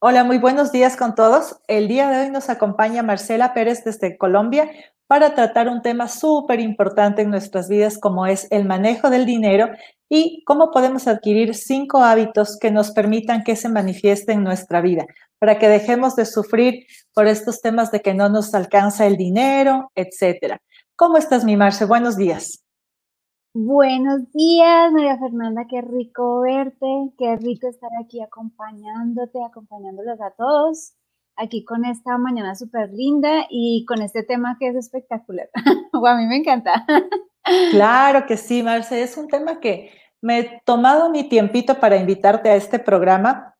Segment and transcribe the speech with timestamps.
[0.00, 1.56] Hola, muy buenos días con todos.
[1.66, 4.70] El día de hoy nos acompaña Marcela Pérez desde Colombia
[5.08, 9.70] para tratar un tema súper importante en nuestras vidas como es el manejo del dinero
[10.08, 15.04] y cómo podemos adquirir cinco hábitos que nos permitan que se manifieste en nuestra vida,
[15.40, 19.90] para que dejemos de sufrir por estos temas de que no nos alcanza el dinero,
[19.96, 20.60] etcétera.
[20.94, 21.86] ¿Cómo estás, mi Marce?
[21.86, 22.62] Buenos días.
[23.60, 26.86] Buenos días, María Fernanda, qué rico verte,
[27.18, 30.92] qué rico estar aquí acompañándote, acompañándolos a todos,
[31.34, 35.48] aquí con esta mañana súper linda y con este tema que es espectacular.
[35.92, 36.86] a mí me encanta.
[37.72, 39.90] Claro que sí, Marce, es un tema que
[40.20, 43.56] me he tomado mi tiempito para invitarte a este programa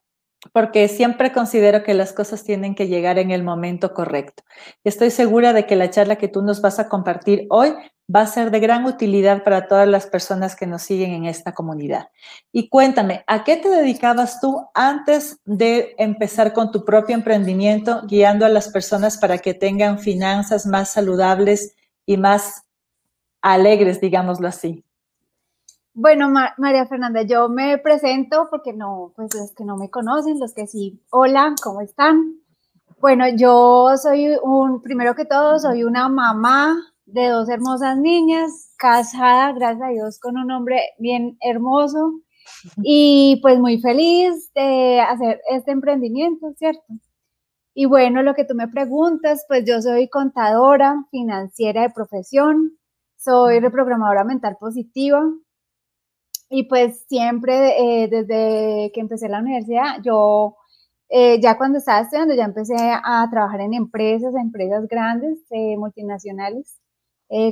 [0.53, 4.43] porque siempre considero que las cosas tienen que llegar en el momento correcto.
[4.83, 7.73] Estoy segura de que la charla que tú nos vas a compartir hoy
[8.13, 11.53] va a ser de gran utilidad para todas las personas que nos siguen en esta
[11.53, 12.09] comunidad.
[12.51, 18.45] Y cuéntame, ¿a qué te dedicabas tú antes de empezar con tu propio emprendimiento, guiando
[18.45, 22.63] a las personas para que tengan finanzas más saludables y más
[23.41, 24.83] alegres, digámoslo así?
[26.01, 30.53] Bueno, María Fernanda, yo me presento porque no, pues los que no me conocen, los
[30.53, 32.39] que sí, hola, ¿cómo están?
[33.01, 36.73] Bueno, yo soy un, primero que todo, soy una mamá
[37.05, 42.21] de dos hermosas niñas, casada, gracias a Dios, con un hombre bien hermoso
[42.77, 46.93] y pues muy feliz de hacer este emprendimiento, ¿cierto?
[47.73, 52.77] Y bueno, lo que tú me preguntas, pues yo soy contadora financiera de profesión,
[53.17, 55.21] soy reprogramadora mental positiva,
[56.49, 60.55] y pues siempre, eh, desde que empecé la universidad, yo
[61.09, 66.75] eh, ya cuando estaba estudiando, ya empecé a trabajar en empresas, empresas grandes, eh, multinacionales,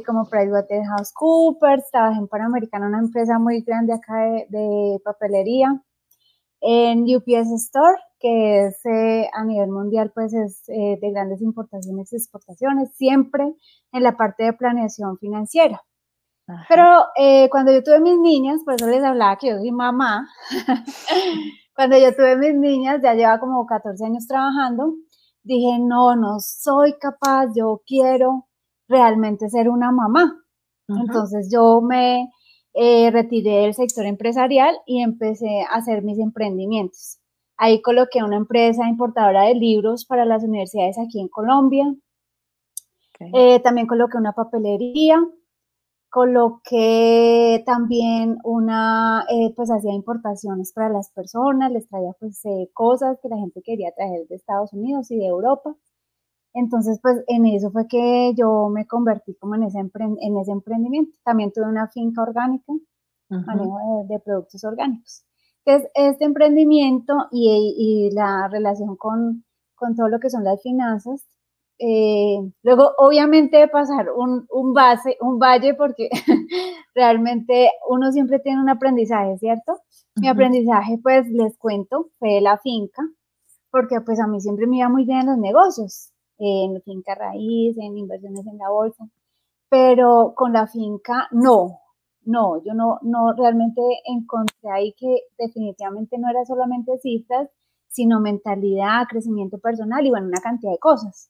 [0.08, 4.16] como PricewaterhouseCoopers, trabajé en Panamericana, una empresa muy grande acá
[4.50, 5.84] de, papelería,
[6.61, 8.82] en UPS Store, que es
[9.34, 13.54] a nivel mundial, pues es de grandes importaciones y exportaciones, siempre
[13.92, 15.83] en la parte de planeación financiera.
[16.70, 20.30] Pero eh, cuando yo tuve mis niñas, por eso les hablaba que yo soy mamá,
[21.76, 24.94] cuando yo tuve mis niñas, ya lleva como 14 años trabajando,
[25.44, 28.48] dije, no, no soy capaz, yo quiero
[28.88, 30.42] realmente ser una mamá.
[30.88, 32.30] Entonces yo me
[32.74, 37.20] eh, retiré del sector empresarial y empecé a hacer mis emprendimientos.
[37.58, 41.94] Ahí coloqué una empresa importadora de libros para las universidades aquí en Colombia.
[43.34, 45.20] Eh, también coloqué una papelería
[46.10, 53.20] coloqué también una, eh, pues hacía importaciones para las personas, les traía pues eh, cosas
[53.22, 55.76] que la gente quería traer de Estados Unidos y de Europa.
[56.54, 61.16] Entonces, pues en eso fue que yo me convertí como en ese, en ese emprendimiento.
[61.23, 62.73] También tuve una finca orgánica,
[63.30, 65.23] manejo de, productos orgánicos.
[65.66, 69.44] Entonces, este emprendimiento y, y la relación con,
[69.76, 71.26] con todo lo que son las finanzas,
[71.80, 76.10] eh, luego, obviamente, pasar un, un, base, un valle, porque
[76.95, 79.80] realmente uno siempre tiene un aprendizaje, ¿cierto?
[80.16, 83.04] Mi aprendizaje, pues, les cuento, fue de la finca,
[83.71, 87.77] porque pues a mí siempre me iba muy bien en los negocios, en finca raíz,
[87.77, 89.08] en inversiones en la bolsa,
[89.70, 91.80] pero con la finca, no,
[92.26, 97.49] no, yo no, no realmente encontré ahí que definitivamente no era solamente cifras,
[97.87, 101.30] sino mentalidad, crecimiento personal y bueno, una cantidad de cosas.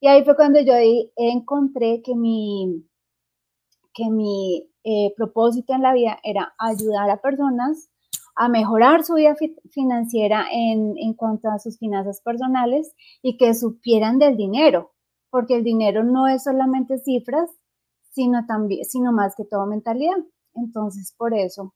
[0.00, 0.74] Y ahí fue cuando yo
[1.16, 2.86] encontré que mi,
[3.94, 7.90] que mi eh, propósito en la vida era ayudar a personas
[8.36, 9.34] a mejorar su vida
[9.70, 14.92] financiera en, en, cuanto a sus finanzas personales y que supieran del dinero,
[15.30, 17.48] porque el dinero no es solamente cifras,
[18.10, 20.18] sino también, sino más que todo mentalidad.
[20.54, 21.74] Entonces, por eso,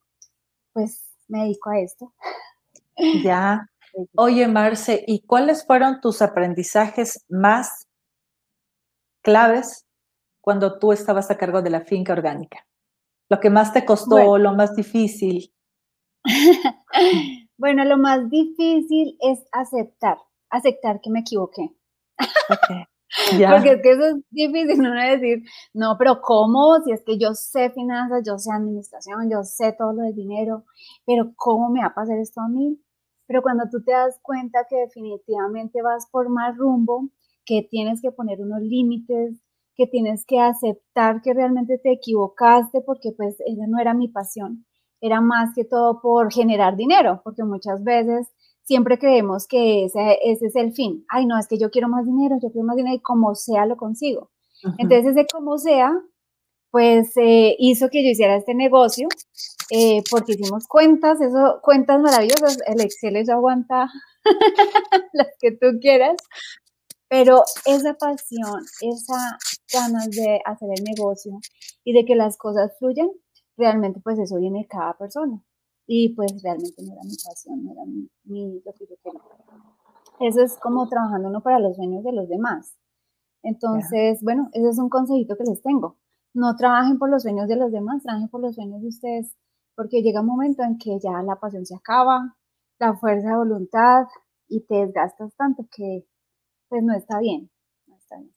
[0.75, 2.13] pues me dedico a esto.
[3.25, 3.67] Ya.
[4.17, 7.89] Oye, Marce, ¿y cuáles fueron tus aprendizajes más
[9.23, 9.87] claves
[10.41, 12.67] cuando tú estabas a cargo de la finca orgánica?
[13.29, 15.53] Lo que más te costó, lo más difícil.
[17.57, 20.19] bueno, lo más difícil es aceptar,
[20.51, 21.71] aceptar que me equivoqué.
[23.51, 25.43] Porque es que eso es difícil, no decir,
[25.75, 26.81] no, pero ¿cómo?
[26.85, 30.65] Si es que yo sé finanzas, yo sé administración, yo sé todo lo del dinero,
[31.05, 32.81] pero ¿cómo me va a pasar esto a mí?
[33.27, 37.09] Pero cuando tú te das cuenta que definitivamente vas por más rumbo,
[37.51, 39.41] que tienes que poner unos límites,
[39.75, 44.65] que tienes que aceptar que realmente te equivocaste porque pues esa no era mi pasión,
[45.01, 48.29] era más que todo por generar dinero, porque muchas veces
[48.63, 51.05] siempre creemos que ese, ese es el fin.
[51.09, 53.67] Ay, no, es que yo quiero más dinero, yo quiero más dinero y como sea
[53.67, 54.31] lo consigo.
[54.79, 55.91] Entonces ese como sea,
[56.71, 59.09] pues eh, hizo que yo hiciera este negocio
[59.71, 63.89] eh, porque hicimos cuentas, eso, cuentas maravillosas, el Excel eso aguanta
[65.13, 66.17] las que tú quieras,
[67.11, 69.37] pero esa pasión, esa
[69.73, 71.41] ganas de hacer el negocio
[71.83, 73.11] y de que las cosas fluyan,
[73.57, 75.43] realmente pues eso viene de cada persona.
[75.89, 77.83] Y pues realmente no era mi pasión, no era
[78.25, 79.21] mi, lo que yo quería.
[80.21, 82.77] Eso es como trabajando uno para los sueños de los demás.
[83.43, 85.97] Entonces, bueno, ese es un consejito que les tengo.
[86.33, 89.35] No trabajen por los sueños de los demás, trabajen por los sueños de ustedes,
[89.75, 92.37] porque llega un momento en que ya la pasión se acaba,
[92.79, 94.05] la fuerza de voluntad
[94.47, 96.07] y te desgastas tanto que
[96.71, 97.51] pues no está bien.
[97.87, 98.33] No está bien.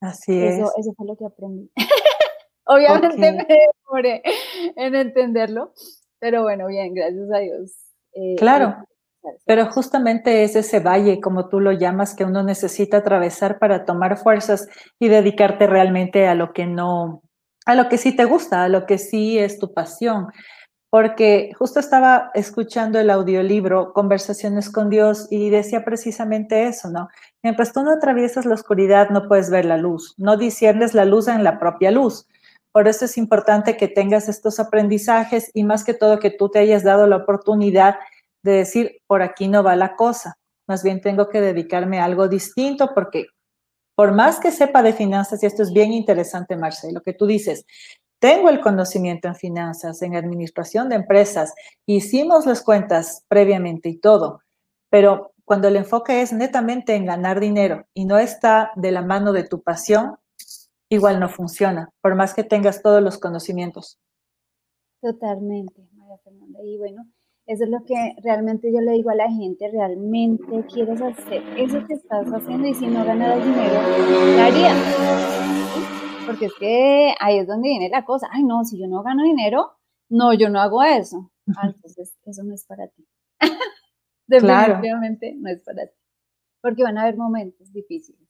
[0.00, 0.58] Así es.
[0.58, 1.70] Eso fue lo que aprendí.
[2.66, 4.22] Obviamente me demoré
[4.76, 5.72] en entenderlo,
[6.18, 7.72] pero bueno, bien, gracias a Dios.
[8.14, 8.74] Eh, claro,
[9.22, 13.84] eh, pero justamente es ese valle, como tú lo llamas, que uno necesita atravesar para
[13.84, 14.66] tomar fuerzas
[14.98, 17.22] y dedicarte realmente a lo que no,
[17.66, 20.28] a lo que sí te gusta, a lo que sí es tu pasión.
[20.94, 27.08] Porque justo estaba escuchando el audiolibro Conversaciones con Dios y decía precisamente eso, ¿no?
[27.42, 31.26] Mientras tú no atraviesas la oscuridad, no puedes ver la luz, no disiernes la luz
[31.26, 32.28] en la propia luz.
[32.70, 36.60] Por eso es importante que tengas estos aprendizajes y más que todo que tú te
[36.60, 37.96] hayas dado la oportunidad
[38.44, 40.36] de decir, por aquí no va la cosa.
[40.68, 43.26] Más bien tengo que dedicarme a algo distinto porque
[43.96, 47.26] por más que sepa de finanzas, y esto es bien interesante, Marcelo, lo que tú
[47.26, 47.64] dices,
[48.18, 51.54] tengo el conocimiento en finanzas, en administración de empresas,
[51.86, 54.40] hicimos las cuentas previamente y todo,
[54.90, 59.32] pero cuando el enfoque es netamente en ganar dinero y no está de la mano
[59.32, 60.16] de tu pasión,
[60.88, 63.98] igual no funciona, por más que tengas todos los conocimientos.
[65.02, 66.60] Totalmente, María Fernanda.
[66.64, 67.06] Y bueno,
[67.46, 71.86] eso es lo que realmente yo le digo a la gente, realmente quieres hacer eso
[71.86, 73.80] que estás haciendo y si no ganas dinero,
[74.34, 75.53] ¿qué harías?
[76.26, 78.28] Porque es que ahí es donde viene la cosa.
[78.30, 79.72] Ay, no, si yo no gano dinero,
[80.08, 81.30] no, yo no hago eso.
[81.56, 83.06] Ah, entonces, eso no es para ti.
[84.26, 85.96] Definitivamente no es para ti.
[86.60, 88.24] Porque van a haber momentos difíciles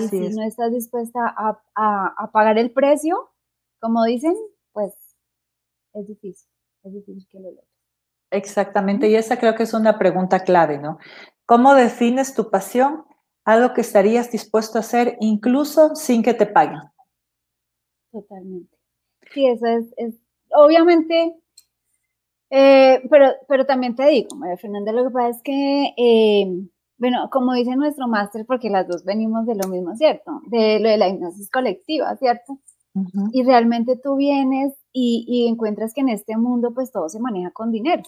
[0.00, 3.30] y si no estás dispuesta a, pagar el precio,
[3.80, 4.34] como dicen,
[4.72, 4.92] pues
[5.92, 6.48] es difícil,
[6.82, 7.68] es difícil que lo logres.
[8.30, 10.98] Exactamente, y esa creo que es una pregunta clave, ¿no?
[11.46, 13.04] ¿Cómo defines tu pasión?
[13.44, 16.80] Algo que estarías dispuesto a hacer incluso sin que te paguen.
[18.14, 18.76] Totalmente.
[19.32, 20.14] Sí, eso es,
[20.54, 21.34] obviamente,
[22.50, 27.28] eh, pero, pero también te digo, María Fernanda, lo que pasa es que eh, bueno,
[27.30, 30.40] como dice nuestro máster, porque las dos venimos de lo mismo, ¿cierto?
[30.46, 32.60] De lo de la hipnosis colectiva, ¿cierto?
[33.32, 37.72] Y realmente tú vienes y, encuentras que en este mundo pues todo se maneja con
[37.72, 38.04] dinero.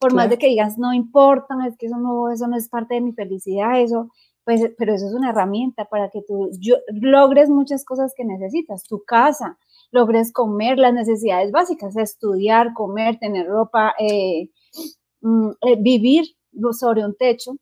[0.00, 2.94] Por más de que digas, no importa, es que eso no, eso no es parte
[2.94, 4.10] de mi felicidad, eso,
[4.44, 6.50] pues, pero eso es una herramienta para que tú
[6.88, 9.58] logres muchas cosas que necesitas, tu casa,
[9.90, 14.50] logres comer las necesidades básicas, estudiar, comer, tener ropa, eh,
[15.22, 16.26] mm, eh, vivir
[16.72, 17.56] sobre un techo,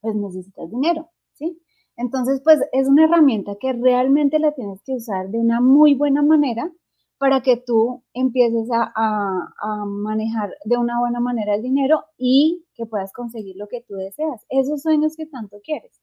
[0.00, 1.60] pues necesitas dinero, ¿sí?
[1.96, 6.22] Entonces, pues es una herramienta que realmente la tienes que usar de una muy buena
[6.22, 6.72] manera
[7.20, 13.12] para que tú empieces a, manejar de una buena manera el dinero y que puedas
[13.12, 16.00] conseguir lo que tú deseas, esos sueños que tanto quieres.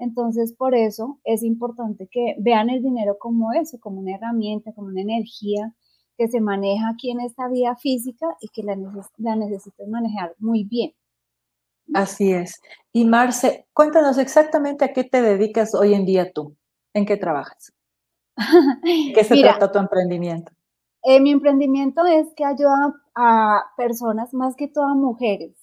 [0.00, 4.88] Entonces, por eso es importante que vean el dinero como eso, como una herramienta, como
[4.88, 5.72] una energía
[6.16, 8.74] que se maneja aquí en esta vida física y que la,
[9.36, 10.92] necesitas manejar muy bien.
[11.94, 12.60] Así es.
[12.92, 16.56] Y Marce, cuéntanos exactamente a qué te dedicas hoy en día tú.
[16.94, 17.72] ¿En qué trabajas?
[19.14, 20.52] ¿Qué se trata tu emprendimiento?
[21.04, 25.56] Eh, mi emprendimiento es que ayuda a personas, más que todo a mujeres,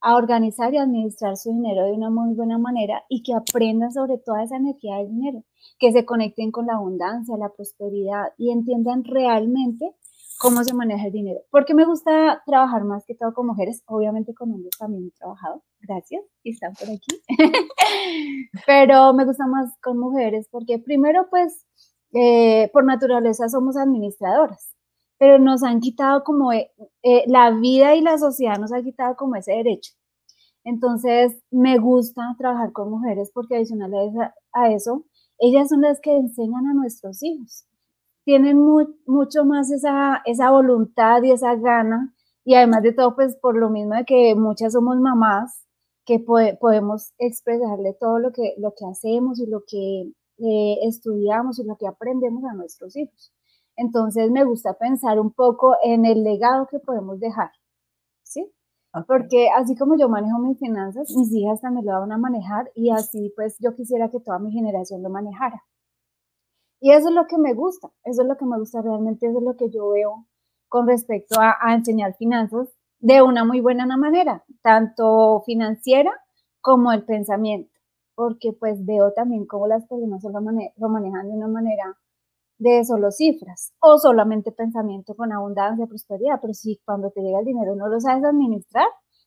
[0.00, 4.18] a organizar y administrar su dinero de una muy buena manera y que aprendan sobre
[4.18, 5.44] toda esa energía del dinero,
[5.78, 9.94] que se conecten con la abundancia, la prosperidad y entiendan realmente
[10.40, 11.40] cómo se maneja el dinero.
[11.50, 15.62] Porque me gusta trabajar más que todo con mujeres, obviamente con hombres también he trabajado,
[15.80, 17.22] gracias, y están por aquí.
[18.66, 21.64] Pero me gusta más con mujeres porque primero pues
[22.12, 24.74] eh, por naturaleza somos administradoras,
[25.18, 26.70] pero nos han quitado como eh,
[27.02, 29.92] eh, la vida y la sociedad nos ha quitado como ese derecho.
[30.64, 33.92] Entonces me gusta trabajar con mujeres porque adicional
[34.52, 35.04] a eso,
[35.38, 37.66] ellas son las que enseñan a nuestros hijos
[38.24, 38.58] tienen
[39.06, 42.14] mucho más esa, esa voluntad y esa gana,
[42.44, 45.64] y además de todo, pues por lo mismo de que muchas somos mamás,
[46.04, 51.64] que podemos expresarle todo lo que, lo que hacemos y lo que eh, estudiamos y
[51.64, 53.32] lo que aprendemos a nuestros hijos.
[53.76, 57.50] Entonces me gusta pensar un poco en el legado que podemos dejar,
[58.22, 58.52] ¿sí?
[59.06, 62.90] Porque así como yo manejo mis finanzas, mis hijas también lo van a manejar y
[62.90, 65.62] así pues yo quisiera que toda mi generación lo manejara.
[66.80, 69.38] Y eso es lo que me gusta, eso es lo que me gusta realmente, eso
[69.38, 70.26] es lo que yo veo
[70.68, 76.10] con respecto a, enseñar finanzas de una muy buena manera, tanto financiera
[76.60, 77.71] como el pensamiento,
[78.22, 81.98] porque pues veo también cómo las personas lo, lo manejan de una manera
[82.56, 87.46] de solo cifras o solamente pensamiento con abundancia, prosperidad, pero si cuando te llega el
[87.46, 88.86] dinero no lo sabes administrar,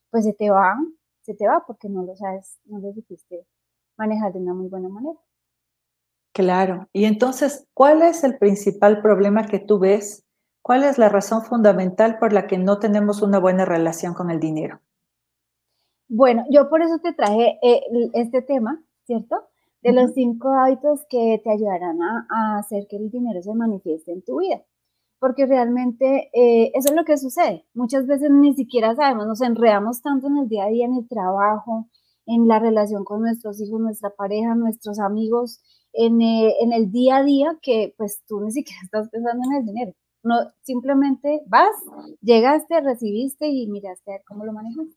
[0.10, 0.78] pues se te va,
[1.24, 3.46] se te va porque no lo sabes, no lo supiste
[3.98, 5.20] manejar de una muy buena manera.
[6.34, 6.88] Claro.
[6.94, 10.24] Y entonces, ¿cuál es el principal problema que tú ves?
[10.62, 14.40] ¿Cuál es la razón fundamental por la que no tenemos una buena relación con el
[14.40, 14.80] dinero?
[16.08, 17.82] Bueno, yo por eso te traje eh,
[18.14, 19.36] este tema, ¿cierto?
[19.82, 24.24] De los cinco hábitos que te ayudarán a, hacer que el dinero se manifieste en
[24.24, 24.64] tu vida.
[25.20, 27.66] Porque realmente eh, eso es lo que sucede.
[27.74, 31.08] Muchas veces ni siquiera sabemos, nos enredamos tanto en el día a día, en el
[31.08, 31.88] trabajo,
[32.26, 35.62] en la relación con nuestros hijos, nuestra pareja, nuestros amigos,
[35.94, 39.58] en, eh, en, el día a día que pues tú ni siquiera estás pensando en
[39.58, 39.94] el dinero.
[40.24, 41.76] No, simplemente vas,
[42.22, 44.88] llegaste, recibiste y miraste a ver cómo lo manejas.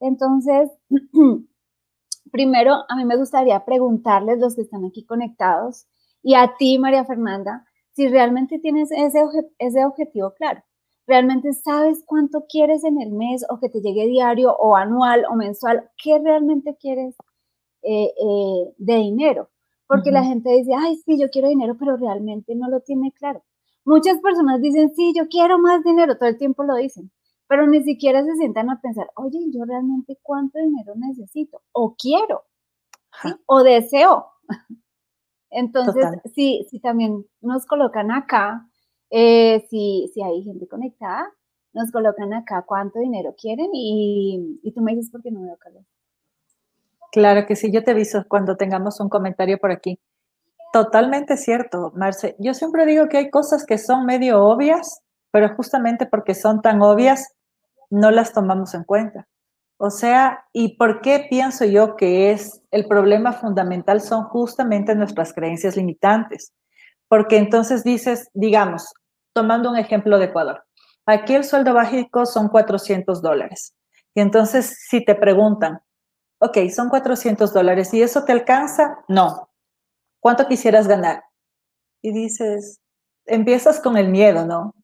[0.00, 0.70] Entonces,
[2.34, 5.86] primero a mí me gustaría preguntarles los que están aquí conectados
[6.20, 9.20] y a ti, María Fernanda, si realmente tienes ese,
[9.58, 10.62] ese objetivo claro
[11.06, 15.34] realmente sabes cuánto quieres en el mes o que te llegue diario o anual o
[15.34, 17.14] mensual, qué realmente quieres
[17.82, 19.50] eh, eh, de dinero.
[19.86, 23.44] Porque la gente dice, ay, sí, yo quiero dinero, pero realmente no lo tiene claro.
[23.84, 27.10] Muchas personas dicen, sí, yo quiero más dinero, todo el tiempo lo dicen,
[27.46, 32.44] pero ni siquiera se sientan a pensar, oye, yo realmente cuánto dinero necesito o quiero
[33.46, 34.26] o deseo.
[35.50, 38.68] Entonces, sí, sí, también nos colocan acá
[39.10, 41.32] eh, si, si hay gente conectada,
[41.72, 45.56] nos colocan acá cuánto dinero quieren y, y tú me dices por qué no veo
[45.58, 45.84] calor.
[47.12, 50.00] Claro que sí, yo te aviso cuando tengamos un comentario por aquí.
[50.72, 52.34] Totalmente cierto, Marce.
[52.40, 55.03] Yo siempre digo que hay cosas que son medio obvias,
[55.34, 57.34] pero justamente porque son tan obvias,
[57.90, 59.26] no las tomamos en cuenta.
[59.78, 64.00] O sea, ¿y por qué pienso yo que es el problema fundamental?
[64.00, 66.52] Son justamente nuestras creencias limitantes.
[67.08, 68.94] Porque entonces dices, digamos,
[69.32, 70.64] tomando un ejemplo de Ecuador,
[71.04, 73.74] aquí el sueldo básico son 400 dólares.
[74.14, 75.80] Y entonces si te preguntan,
[76.38, 78.98] ok, son 400 dólares, ¿y eso te alcanza?
[79.08, 79.50] No.
[80.20, 81.24] ¿Cuánto quisieras ganar?
[82.02, 82.80] Y dices,
[83.26, 84.74] empiezas con el miedo, ¿no?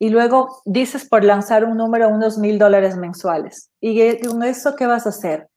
[0.00, 3.70] Y luego dices por lanzar un número unos mil dólares mensuales.
[3.80, 5.50] ¿Y con eso qué vas a hacer?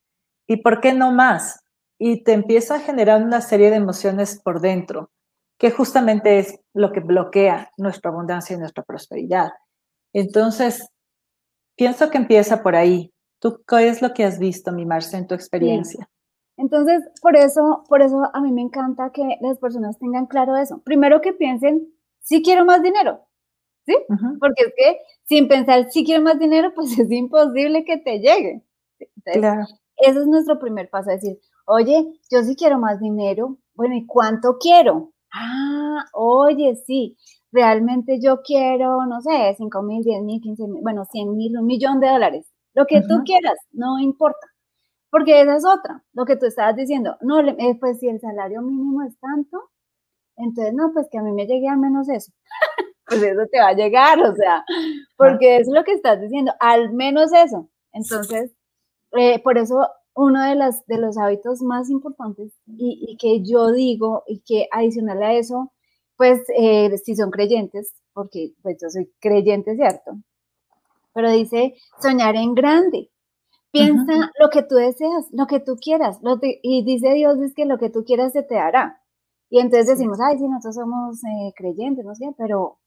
[0.48, 1.62] ¿Y por qué no más?
[1.98, 5.12] Y te empieza a generar una serie de emociones por dentro
[5.58, 9.54] que justamente es lo que bloquea nuestra abundancia y nuestra prosperidad.
[10.12, 10.90] Entonces,
[11.78, 13.14] pienso que empieza por ahí.
[13.40, 16.10] ¿Tú qué es lo que has visto, mi Marce, en tu experiencia?
[16.58, 20.82] Entonces, por eso, por eso a mí me encanta que las personas tengan claro eso.
[20.84, 23.26] Primero que piensen, si quiero más dinero,
[23.86, 23.96] ¿sí?
[24.40, 28.64] Porque es que sin pensar si quiero más dinero, pues es imposible que te llegue.
[29.26, 29.66] claro.
[29.98, 34.58] Ese es nuestro primer paso, decir, oye, yo sí quiero más dinero, bueno, ¿y cuánto
[34.60, 35.14] quiero?
[35.32, 37.18] Ah, oye, sí,
[37.52, 41.66] realmente yo quiero, no sé, 5 mil, 10 mil, 15 mil, bueno, 100 mil, un
[41.66, 44.48] millón de dólares, lo que tú quieras, no importa.
[45.12, 48.64] Porque esa es otra, lo que tú estabas diciendo, no, eh, pues si el salario
[48.64, 49.70] mínimo es tanto,
[50.38, 52.32] entonces no, pues que a mí me llegue al menos eso.
[53.08, 54.64] pues eso te va a llegar, o sea,
[55.18, 57.70] porque es lo que estás diciendo, al menos eso.
[57.92, 58.52] Entonces,
[59.14, 64.24] eh, por eso uno de, las, de los hábitos más importantes y, que yo digo
[64.28, 65.72] y que adicional a eso,
[66.18, 70.18] pues eh, si son creyentes, porque pues yo soy creyente, ¿cierto?
[71.14, 73.10] Pero dice soñar en grande.
[73.72, 76.20] Piensa lo que tú deseas, lo que tú quieras.
[76.22, 79.02] Lo y dice Dios es que lo que tú quieras se te hará.
[79.50, 82.78] Y entonces decimos, ay, sí, nosotros somos eh, creyentes, no sé, pero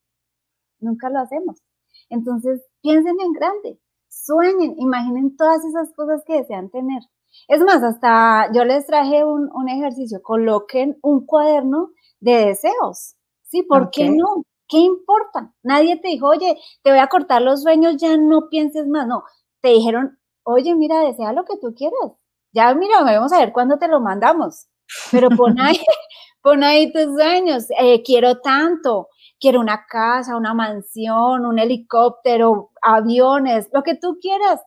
[0.80, 1.62] nunca lo hacemos.
[2.08, 7.02] Entonces, piensen en grande, sueñen, imaginen todas esas cosas que desean tener.
[7.48, 11.90] Es más, hasta yo les traje un, ejercicio, coloquen un cuaderno
[12.20, 13.16] de deseos.
[13.42, 13.62] ¿Sí?
[13.62, 14.44] ¿Por qué no?
[14.68, 15.52] ¿Qué importa?
[15.62, 19.06] Nadie te dijo, oye, te voy a cortar los sueños, ya no pienses más.
[19.06, 19.22] No,
[19.60, 22.12] te dijeron, oye, mira, desea lo que tú quieras.
[22.52, 24.66] Ya, mira, vamos a ver cuándo te lo mandamos.
[25.12, 25.78] Pero pon ahí,
[26.42, 27.66] pon ahí tus sueños.
[27.78, 29.08] Eh, quiero tanto,
[29.40, 34.60] quiero una casa, una mansión, un helicóptero, aviones, lo que tú quieras.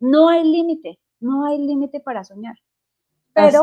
[0.00, 0.98] No hay límite.
[1.20, 2.56] No hay límite para soñar.
[3.34, 3.62] Pero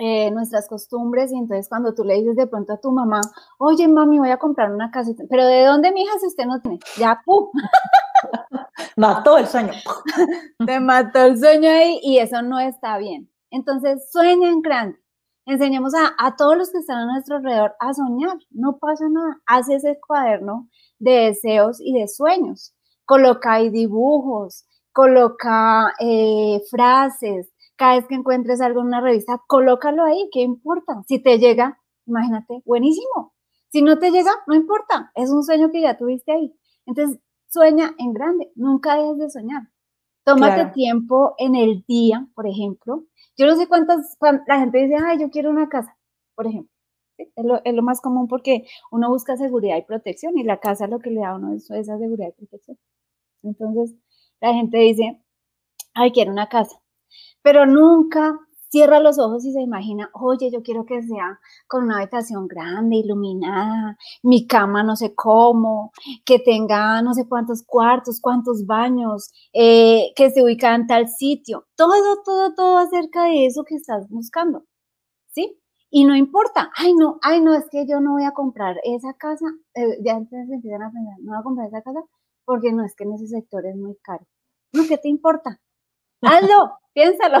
[0.00, 3.20] eh, nuestras costumbres, y entonces cuando tú le dices de pronto a tu mamá,
[3.58, 6.60] oye mami, voy a comprar una casita, pero ¿de dónde mi hija si usted no
[6.60, 6.78] tiene?
[6.96, 7.48] Ya, ¡pum!
[8.96, 9.72] mató el sueño.
[10.66, 13.28] Te mató el sueño ahí y eso no está bien.
[13.50, 14.98] Entonces, sueña en grande.
[15.48, 18.36] Enseñemos a, a, todos los que están a nuestro alrededor a soñar.
[18.50, 19.40] No pasa nada.
[19.46, 22.74] Haz ese cuaderno de deseos y de sueños.
[23.06, 27.50] Coloca ahí dibujos, coloca eh, frases.
[27.76, 30.28] Cada vez que encuentres algo en una revista, colócalo ahí.
[30.32, 31.02] ¿Qué importa?
[31.08, 33.32] Si te llega, imagínate, buenísimo.
[33.70, 35.12] Si no te llega, no importa.
[35.14, 36.54] Es un sueño que ya tuviste ahí.
[36.84, 38.52] Entonces, sueña en grande.
[38.54, 39.62] Nunca dejes de soñar.
[40.24, 43.04] Tómate tiempo en el día, por ejemplo.
[43.38, 44.18] Yo no sé cuántas,
[44.48, 45.96] la gente dice, ay, yo quiero una casa,
[46.34, 46.72] por ejemplo.
[47.18, 51.10] Es, lo, más común porque uno busca seguridad y protección y la casa lo que
[51.10, 52.78] le da a uno es esa seguridad y protección.
[53.42, 53.96] Entonces,
[54.40, 55.22] la gente dice,
[55.94, 56.80] ay, quiero una casa,
[57.42, 58.38] pero nunca
[58.70, 62.96] cierra los ojos y se imagina, oye, yo quiero que sea con una habitación grande,
[62.96, 65.92] iluminada, mi cama no sé cómo,
[66.24, 71.66] que tenga no sé cuántos cuartos, cuántos baños, eh, que se ubica en tal sitio.
[71.76, 71.92] Todo,
[72.24, 74.64] todo, todo acerca de eso que estás buscando.
[75.30, 75.58] ¿Sí?
[75.90, 79.14] Y no importa, ay no, ay no, es que yo no voy a comprar esa
[79.14, 82.00] casa, eh, ya entonces empiezan a pensar, no voy a comprar esa casa
[82.44, 84.26] porque no es que en ese sector es muy caro.
[84.72, 85.60] No, ¿qué te importa?
[86.22, 87.38] Hazlo, piénsalo.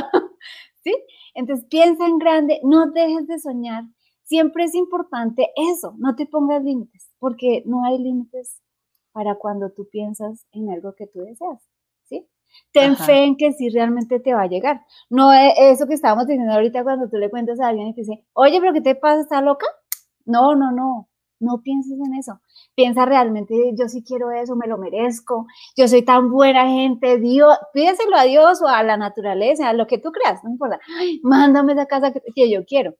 [0.88, 1.04] ¿Sí?
[1.34, 3.84] Entonces piensa en grande, no dejes de soñar.
[4.22, 8.60] Siempre es importante eso, no te pongas límites, porque no hay límites
[9.12, 11.62] para cuando tú piensas en algo que tú deseas.
[12.04, 12.26] ¿Sí?
[12.72, 14.82] Ten fe en que sí realmente te va a llegar.
[15.10, 18.02] No es eso que estábamos diciendo ahorita cuando tú le cuentas a alguien y te
[18.02, 19.20] dice, oye, pero ¿qué te pasa?
[19.22, 19.66] ¿Estás loca?
[20.24, 21.08] No, no, no.
[21.40, 22.40] No pienses en eso.
[22.74, 27.56] Piensa realmente, yo sí quiero eso, me lo merezco, yo soy tan buena gente, Dios,
[27.72, 30.80] pídeselo a Dios o a la naturaleza, a lo que tú creas, no importa.
[31.22, 32.94] mándame esa casa que, yo quiero.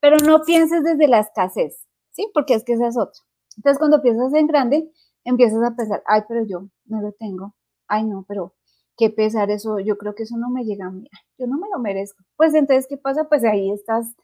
[0.00, 2.30] Pero no pienses desde la escasez, ¿sí?
[2.34, 3.20] Porque es que esa es otra.
[3.56, 4.90] Entonces, cuando piensas en grande,
[5.24, 7.54] empiezas a pensar, ay, pero yo no lo tengo.
[7.88, 8.54] Ay, no, pero
[8.96, 11.68] qué pesar eso, yo creo que eso no me llega a mí, yo no me
[11.68, 12.24] lo merezco.
[12.36, 13.24] Pues entonces, ¿qué pasa?
[13.28, 14.14] Pues ahí estás,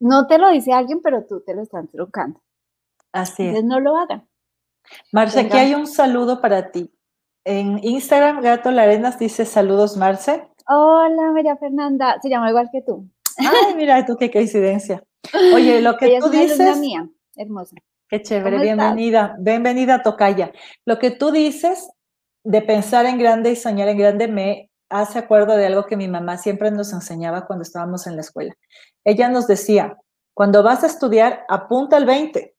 [0.00, 2.40] no te lo dice alguien, pero tú te lo estás trocando.
[3.14, 3.64] Así es.
[3.64, 4.28] no lo hagan.
[5.12, 6.92] Marce, aquí hay un saludo para ti.
[7.44, 10.48] En Instagram, Gato Larenas dice saludos, Marce.
[10.66, 12.18] Hola, María Fernanda.
[12.20, 13.08] Se llama igual que tú.
[13.38, 15.04] Ay, mira tú, qué coincidencia.
[15.54, 16.58] Oye, lo que tú dices.
[16.58, 17.76] Es mía, hermosa.
[18.08, 19.36] Qué chévere, bienvenida.
[19.38, 20.52] Bienvenida, Tocaya.
[20.84, 21.88] Lo que tú dices
[22.42, 26.08] de pensar en grande y soñar en grande me hace acuerdo de algo que mi
[26.08, 28.54] mamá siempre nos enseñaba cuando estábamos en la escuela.
[29.04, 29.96] Ella nos decía,
[30.34, 32.53] cuando vas a estudiar, apunta al 20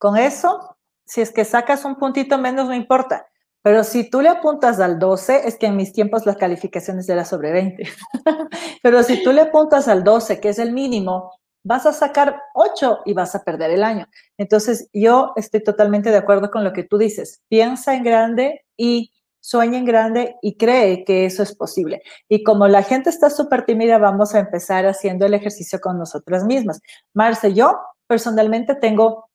[0.00, 3.26] con eso, si es que sacas un puntito menos, no importa.
[3.62, 7.26] Pero si tú le apuntas al 12, es que en mis tiempos las calificaciones eran
[7.26, 7.84] sobre 20.
[8.82, 11.30] Pero si tú le apuntas al 12, que es el mínimo,
[11.62, 14.06] vas a sacar 8 y vas a perder el año.
[14.38, 17.42] Entonces, yo estoy totalmente de acuerdo con lo que tú dices.
[17.48, 22.02] Piensa en grande y sueña en grande y cree que eso es posible.
[22.30, 26.44] Y como la gente está súper tímida, vamos a empezar haciendo el ejercicio con nosotras
[26.44, 26.80] mismas.
[27.12, 29.29] Marce, yo personalmente tengo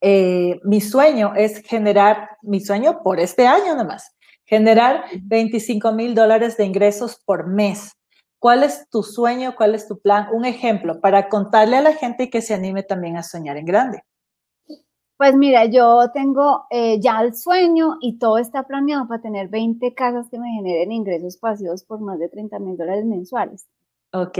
[0.00, 6.56] eh, mi sueño es generar, mi sueño por este año nomás, generar 25 mil dólares
[6.56, 7.92] de ingresos por mes.
[8.38, 9.54] ¿Cuál es tu sueño?
[9.56, 10.28] ¿Cuál es tu plan?
[10.32, 14.02] Un ejemplo para contarle a la gente que se anime también a soñar en grande.
[15.16, 19.94] Pues mira, yo tengo eh, ya el sueño y todo está planeado para tener 20
[19.94, 23.66] casas que me generen ingresos pasivos por más de 30 mil dólares mensuales.
[24.12, 24.38] Ok.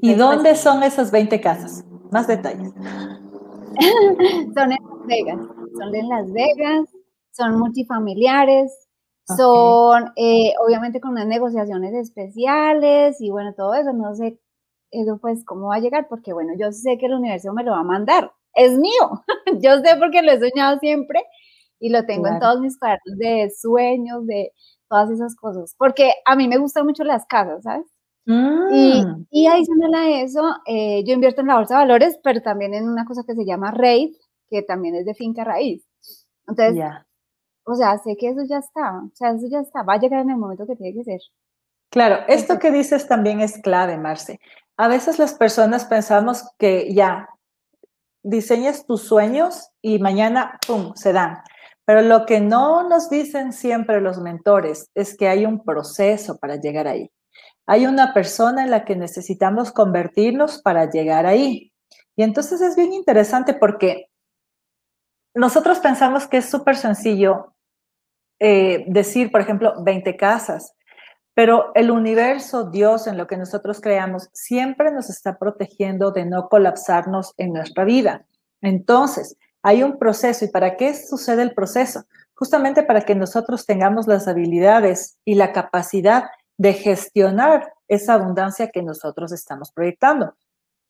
[0.00, 1.84] ¿Y dónde pues, son esas 20 casas?
[2.10, 2.72] Más detalles.
[4.54, 5.40] son en Las Vegas,
[5.78, 6.88] son en Las Vegas,
[7.32, 8.88] son multifamiliares,
[9.36, 14.38] son eh, obviamente con unas negociaciones especiales y bueno, todo eso, no sé
[14.90, 17.72] eso pues cómo va a llegar, porque bueno, yo sé que el universo me lo
[17.72, 19.22] va a mandar, es mío,
[19.62, 21.22] yo sé porque lo he soñado siempre
[21.78, 24.52] y lo tengo en todos mis cuadernos de sueños, de
[24.88, 27.86] todas esas cosas, porque a mí me gustan mucho las casas, ¿sabes?
[28.30, 29.26] Y, mm.
[29.30, 32.86] y, adicional a eso, eh, yo invierto en la bolsa de valores, pero también en
[32.86, 34.12] una cosa que se llama RAID,
[34.50, 35.82] que también es de finca raíz.
[36.46, 36.84] Entonces,
[37.64, 40.20] o sea, sé que eso ya está, o sea, eso ya está, va a llegar
[40.20, 41.20] en el momento que tiene que ser.
[41.90, 44.40] Claro, esto que dices también es clave, Marce.
[44.76, 47.30] A veces las personas pensamos que ya
[48.22, 51.38] diseñas tus sueños y mañana, ¡pum!, se dan.
[51.86, 56.56] Pero lo que no nos dicen siempre los mentores es que hay un proceso para
[56.56, 57.10] llegar ahí.
[57.70, 61.70] Hay una persona en la que necesitamos convertirnos para llegar ahí.
[62.16, 64.08] Y entonces es bien interesante porque
[65.34, 67.54] nosotros pensamos que es súper sencillo
[68.40, 70.74] eh, decir, por ejemplo, 20 casas,
[71.34, 76.48] pero el universo, Dios, en lo que nosotros creamos, siempre nos está protegiendo de no
[76.48, 78.24] colapsarnos en nuestra vida.
[78.62, 80.46] Entonces, hay un proceso.
[80.46, 82.06] ¿Y para qué sucede el proceso?
[82.32, 86.24] Justamente para que nosotros tengamos las habilidades y la capacidad
[86.58, 90.34] de gestionar esa abundancia que nosotros estamos proyectando.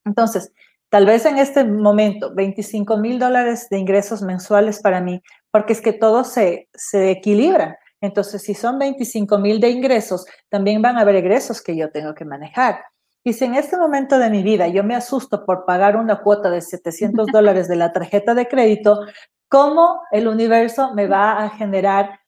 [0.05, 0.53] Entonces,
[0.89, 5.81] tal vez en este momento, 25 mil dólares de ingresos mensuales para mí, porque es
[5.81, 7.79] que todo se, se equilibra.
[8.01, 12.15] Entonces, si son 25 mil de ingresos, también van a haber egresos que yo tengo
[12.15, 12.81] que manejar.
[13.25, 16.51] Y si en este momento de mi vida yo me asusto por pagar una cuota
[16.51, 19.01] de 700 dólares de la tarjeta de crédito,
[19.49, 22.21] ¿cómo el universo me va a generar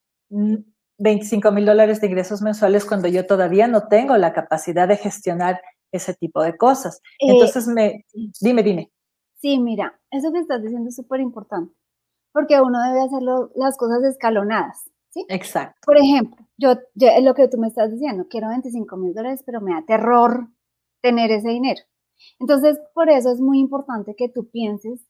[1.01, 5.61] 25 mil dólares de ingresos mensuales cuando yo todavía no tengo la capacidad de gestionar
[5.91, 7.01] ese tipo de cosas?
[7.19, 8.05] Eh, Entonces, me,
[8.41, 8.93] dime, dime.
[9.37, 11.75] Sí, mira, eso que estás diciendo es súper importante,
[12.33, 13.23] porque uno debe hacer
[13.55, 14.91] las cosas escalonadas.
[15.09, 15.25] ¿sí?
[15.29, 15.81] Exacto.
[15.85, 19.61] Por ejemplo, yo, es lo que tú me estás diciendo, quiero 25 mil dólares, pero
[19.61, 20.49] me da terror
[21.01, 21.81] tener ese dinero.
[22.39, 25.01] Entonces, por eso es muy importante que tú pienses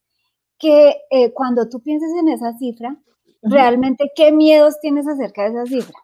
[0.59, 2.97] que eh, cuando tú pienses en esa cifra,
[3.43, 5.99] realmente qué miedos tienes acerca de esa cifra.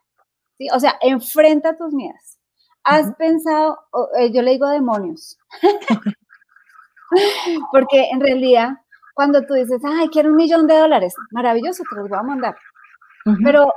[0.59, 0.69] ¿Sí?
[0.75, 2.39] O sea, enfrenta tus miedos.
[2.85, 3.79] Has pensado,
[4.19, 5.39] eh, yo le digo demonios,
[7.73, 8.77] porque en realidad
[9.17, 12.55] cuando tú dices, ay, quiero un millón de dólares, maravilloso, te los voy a mandar.
[13.43, 13.73] Pero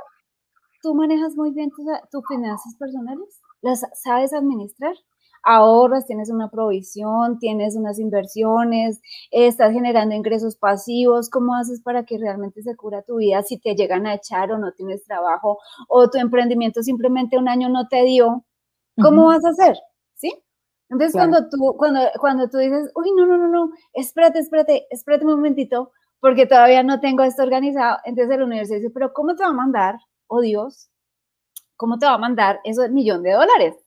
[0.82, 4.94] tú manejas muy bien tus, finanzas personales, las sabes administrar,
[5.42, 9.00] ahorras, tienes una provisión, tienes unas inversiones,
[9.30, 13.74] estás generando ingresos pasivos, ¿cómo haces para que realmente se cura tu vida si te
[13.76, 18.04] llegan a echar o no tienes trabajo o tu emprendimiento simplemente un año no te
[18.04, 18.44] dio?
[19.00, 19.76] ¿Cómo vas a hacer?
[20.16, 20.32] ¿Sí?
[20.90, 25.24] Entonces cuando tú cuando cuando tú dices, "Uy, no, no, no, no, espérate, espérate, espérate
[25.26, 29.44] un momentito, porque todavía no tengo esto organizado." Entonces el universo dice, "Pero ¿cómo te
[29.44, 29.96] va a mandar?
[30.28, 30.90] Oh Dios,
[31.78, 33.79] ¿cómo te va a mandar eso de millón de dólares?"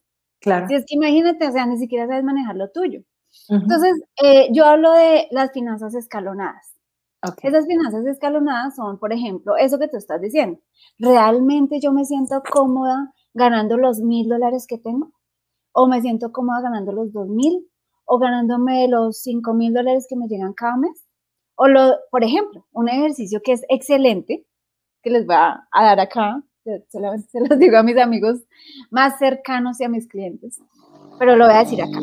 [0.43, 0.67] Claro.
[0.67, 3.01] Si es que imagínate, o sea, ni siquiera sabes manejar lo tuyo.
[3.49, 6.75] Entonces, eh, yo hablo de las finanzas escalonadas.
[7.41, 10.59] Esas finanzas escalonadas son, por ejemplo, eso que tú estás diciendo.
[10.99, 15.13] ¿Realmente yo me siento cómoda ganando los mil dólares que tengo?
[15.73, 17.65] ¿O me siento cómoda ganando los dos mil?
[18.05, 21.05] ¿O ganándome los cinco mil dólares que me llegan cada mes?
[21.55, 24.45] O, lo, por ejemplo, un ejercicio que es excelente,
[25.03, 26.43] que les voy a dar acá,
[26.89, 28.41] solamente se los digo a mis amigos
[28.91, 30.61] más cercanos y a mis clientes,
[31.19, 31.99] pero lo voy a decir acá.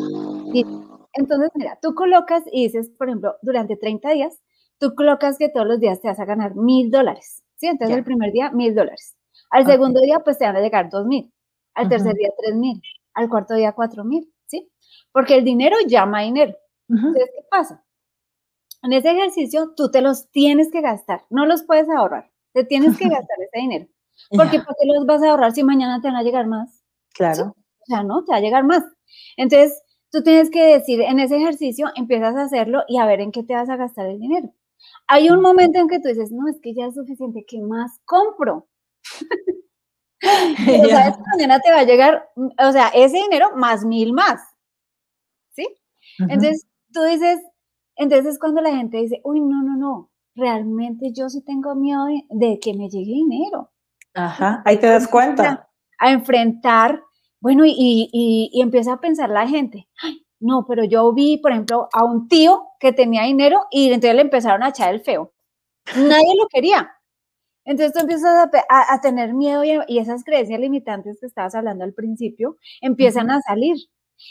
[1.13, 4.41] Entonces, mira, tú colocas y dices, por ejemplo, durante 30 días,
[4.79, 7.67] tú colocas que todos los días te vas a ganar mil dólares, ¿sí?
[7.67, 9.17] Entonces, el primer día, mil dólares.
[9.51, 11.33] Al segundo día, pues te van a llegar dos mil.
[11.75, 12.81] Al tercer día, tres mil.
[13.15, 14.71] Al cuarto día, cuatro mil, ¿sí?
[15.13, 16.55] Porque el dinero llama dinero.
[16.89, 17.85] Entonces, ¿qué pasa?
[18.83, 22.97] En ese ejercicio, tú te los tienes que gastar, no los puedes ahorrar, te tienes
[22.97, 23.87] que gastar ese dinero.
[24.29, 26.83] Porque ¿por qué los vas a ahorrar si mañana te van a llegar más?
[27.15, 27.55] Claro.
[27.81, 28.85] O sea, no, te va a llegar más.
[29.37, 33.33] Entonces, tú tienes que decir, en ese ejercicio empiezas a hacerlo y a ver en
[33.33, 34.53] qué te vas a gastar el dinero.
[35.07, 37.99] Hay un momento en que tú dices, no, es que ya es suficiente, ¿qué más
[38.05, 38.69] compro?
[40.23, 40.23] o
[40.89, 44.41] sea, mañana te va a llegar, o sea, ese dinero más mil más.
[45.53, 45.67] ¿Sí?
[46.19, 47.41] Entonces, tú dices,
[47.97, 52.59] entonces cuando la gente dice, uy, no, no, no, realmente yo sí tengo miedo de
[52.61, 53.70] que me llegue dinero.
[54.15, 55.69] Ajá, ahí te das cuenta.
[55.99, 57.03] A enfrentar,
[57.41, 62.05] bueno, y, empieza a pensar la gente, Ay, no, pero yo vi, por ejemplo, a
[62.05, 65.33] un tío que tenía dinero y entonces le empezaron a echar el feo.
[65.97, 66.91] Nadie lo quería.
[67.65, 72.57] Entonces tú empiezas a, tener miedo y, esas creencias limitantes que estabas hablando al principio
[72.81, 73.77] empiezan a salir.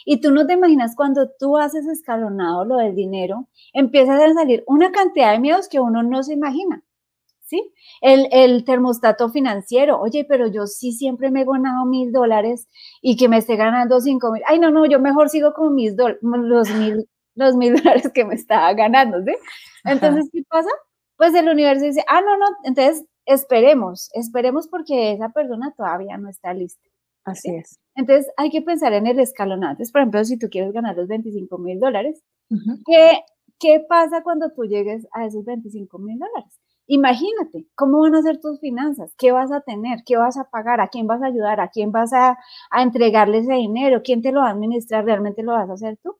[0.04, 4.64] Y tú no te imaginas cuando tú haces escalonado lo del dinero, empiezas a salir
[4.68, 6.84] una cantidad de miedos que uno no se imagina.
[7.50, 7.74] ¿Sí?
[8.02, 12.68] El, termostato financiero, oye, pero yo sí siempre me he ganado mil dólares
[13.02, 15.96] y que me esté ganando cinco mil, ay, no, no, yo mejor sigo con mis
[16.22, 19.36] los mil, los mil dólares que me estaba ganando, ¿sí?
[19.86, 20.70] Entonces, ¿qué pasa?
[21.18, 26.30] Pues el universo dice, ah, no, no, entonces esperemos, esperemos porque esa persona todavía no
[26.30, 26.88] está lista.
[27.26, 27.80] Así es.
[27.96, 29.84] Entonces hay que pensar en el escalonante.
[29.92, 32.24] Por ejemplo, si tú quieres ganar los 25 mil dólares,
[32.86, 33.20] ¿qué,
[33.60, 36.60] ¿qué pasa cuando tú llegues a esos 25 mil dólares?
[36.92, 39.14] Imagínate, ¿cómo van a ser tus finanzas?
[39.16, 40.00] ¿Qué vas a tener?
[40.08, 40.82] ¿Qué vas a pagar?
[40.82, 41.60] ¿A quién vas a ayudar?
[41.60, 42.40] ¿A quién vas a,
[42.72, 44.02] entregarle ese dinero?
[44.04, 45.06] ¿Quién te lo va a administrar?
[45.06, 46.18] ¿Realmente lo vas a hacer tú?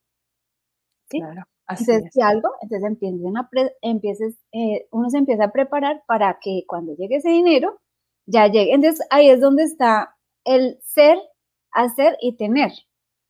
[1.10, 1.42] Claro.
[1.68, 2.88] entonces, si algo, entonces
[3.82, 7.80] empieces, eh, uno se empieza a preparar para que cuando llegue ese dinero,
[8.28, 8.72] ya llegue.
[8.76, 11.18] Entonces, ahí es donde está el ser,
[11.72, 12.74] hacer y tener.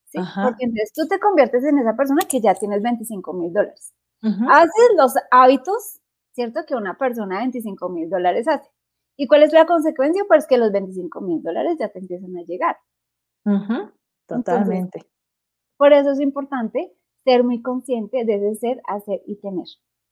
[0.07, 0.19] ¿sí?
[0.43, 3.93] Porque entonces tú te conviertes en esa persona que ya tienes 25 mil dólares.
[4.21, 6.61] Haces los hábitos ¿cierto?
[6.67, 8.69] Que una persona de 25 mil dólares hace.
[9.17, 10.23] ¿Y cuál es la consecuencia?
[10.27, 12.77] Pues que los 25 mil dólares ya te empiezan a llegar.
[14.27, 15.01] totalmente.
[15.77, 19.65] por eso es importante ser muy consciente de ser, hacer y tener.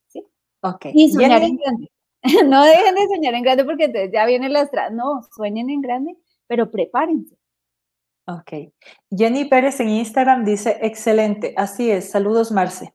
[0.08, 0.25] ¿sí?
[0.62, 0.88] Ok.
[0.93, 1.91] Y soñar en grande.
[2.45, 6.17] no dejen de soñar en grande porque entonces ya viene la No, sueñen en grande,
[6.47, 7.38] pero prepárense.
[8.27, 8.73] Ok.
[9.10, 12.93] Jenny Pérez en Instagram dice, excelente, así es, saludos Marce.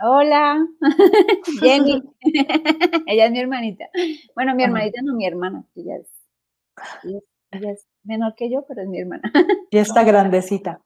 [0.00, 0.64] Hola,
[1.60, 2.02] Jenny.
[3.06, 3.86] ella es mi hermanita.
[4.34, 6.08] Bueno, mi hermanita no mi hermana, ella es,
[7.50, 9.22] ella es menor que yo, pero es mi hermana.
[9.70, 10.80] Y está grandecita.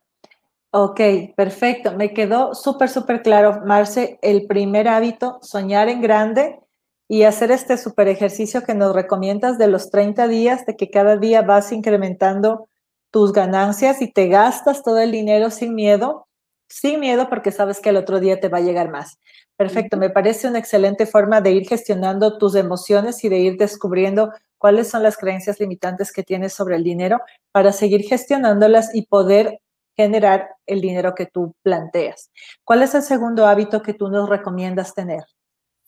[0.70, 1.01] Ok,
[1.37, 1.94] perfecto.
[1.94, 6.59] Me quedó súper, súper claro, Marce, el primer hábito, soñar en grande
[7.07, 11.18] y hacer este súper ejercicio que nos recomiendas de los 30 días, de que cada
[11.18, 12.70] día vas incrementando
[13.11, 16.27] tus ganancias y te gastas todo el dinero sin miedo,
[16.73, 19.19] sin miedo porque sabes que el otro día te va a llegar más.
[19.57, 24.33] Perfecto, me parece una excelente forma de ir gestionando tus emociones y de ir descubriendo
[24.57, 27.21] cuáles son las creencias limitantes que tienes sobre el dinero
[27.53, 29.61] para seguir gestionándolas y poder
[29.95, 32.31] generar el dinero que tú planteas.
[32.65, 35.25] ¿Cuál es el segundo hábito que tú nos recomiendas tener?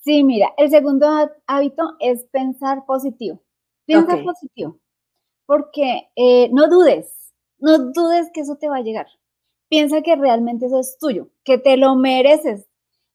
[0.01, 1.09] Sí, mira, el segundo
[1.47, 3.42] hábito es pensar positivo.
[3.87, 4.79] Piensa positivo,
[5.47, 9.07] porque eh, no dudes, no dudes que eso te va a llegar.
[9.74, 12.68] Piensa que realmente eso es tuyo, que te lo mereces,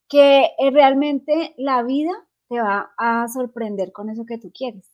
[0.09, 2.11] que eh, realmente la vida
[2.49, 4.91] te va a sorprender con eso que tú quieres.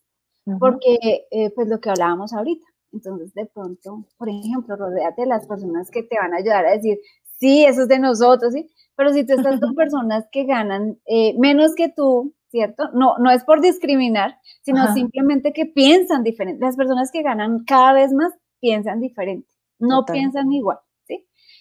[0.60, 5.48] Porque, eh, pues lo que hablábamos ahorita, entonces, de pronto, por ejemplo, rodéate de las
[5.48, 7.00] personas que te van a ayudar a decir,
[7.40, 8.70] sí, eso es de nosotros, ¿sí?
[8.96, 12.92] Pero si tú estás con personas que ganan eh, menos que tú, ¿cierto?
[12.94, 16.64] No, no es por discriminar, sino simplemente que piensan diferente.
[16.64, 19.50] Las personas que ganan cada vez más piensan diferente,
[19.80, 20.78] no piensan igual,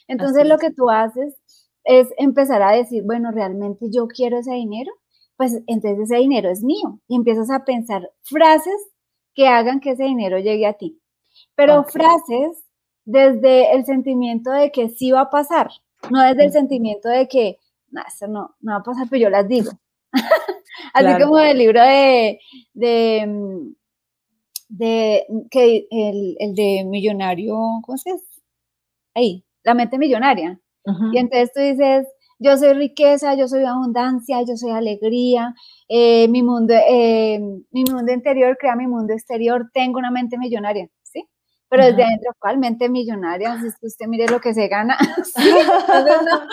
[0.08, 1.36] Entonces, lo que tú haces
[1.84, 4.90] es empezar a decir, bueno, realmente yo quiero ese dinero,
[5.36, 7.00] pues entonces ese dinero es mío.
[7.08, 8.90] Y empiezas a pensar frases
[9.34, 11.00] que hagan que ese dinero llegue a ti
[11.54, 12.64] pero frases
[13.04, 15.70] desde el sentimiento de que sí va a pasar,
[16.10, 17.58] no desde el sentimiento de que,
[17.90, 19.70] no, eso no, no va a pasar, pero yo las digo.
[20.94, 22.40] Así como el libro de,
[22.72, 23.74] de,
[24.68, 28.42] de que el, el, de millonario, ¿cómo se dice?
[29.14, 30.60] Ahí, la mente millonaria.
[31.12, 32.06] Y entonces tú dices,
[32.38, 35.54] yo soy riqueza, yo soy abundancia, yo soy alegría,
[35.88, 40.90] eh, mi, mundo, eh, mi mundo interior crea mi mundo exterior, tengo una mente millonaria
[41.74, 43.58] pero desde adentro, ¿cuál millonaria?
[43.60, 44.96] Si es que usted mire lo que se gana.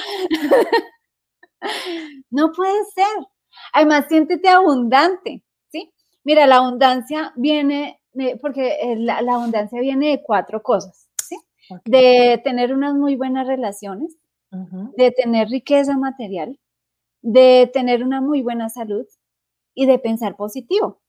[2.31, 2.51] no.
[2.51, 3.27] puede ser.
[3.73, 5.93] Además, siéntete abundante, ¿sí?
[6.23, 8.01] Mira, la abundancia viene,
[8.41, 11.07] porque eh, la, abundancia viene de cuatro cosas,
[11.85, 14.17] De tener unas muy buenas relaciones,
[14.97, 16.59] de tener riqueza material,
[17.21, 19.05] de tener una muy buena salud
[19.73, 21.01] y de pensar positivo,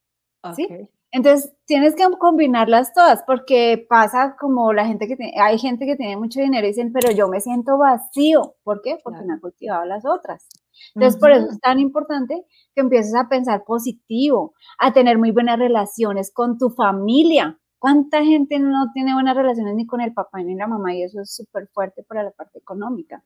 [0.54, 0.68] ¿sí?
[1.14, 5.94] Entonces, tienes que combinarlas todas, porque pasa como la gente que tiene, hay gente que
[5.96, 8.56] tiene mucho dinero y dicen, pero yo me siento vacío.
[8.64, 8.98] ¿Por qué?
[9.04, 10.48] Porque no han cultivado las otras.
[10.94, 15.58] Entonces, por eso es tan importante que empieces a pensar positivo, a tener muy buenas
[15.58, 17.58] relaciones con tu familia.
[17.82, 20.94] ¿Cuánta gente no tiene buenas relaciones ni con el papá ni la mamá?
[20.94, 23.24] Y eso es súper fuerte para la parte económica.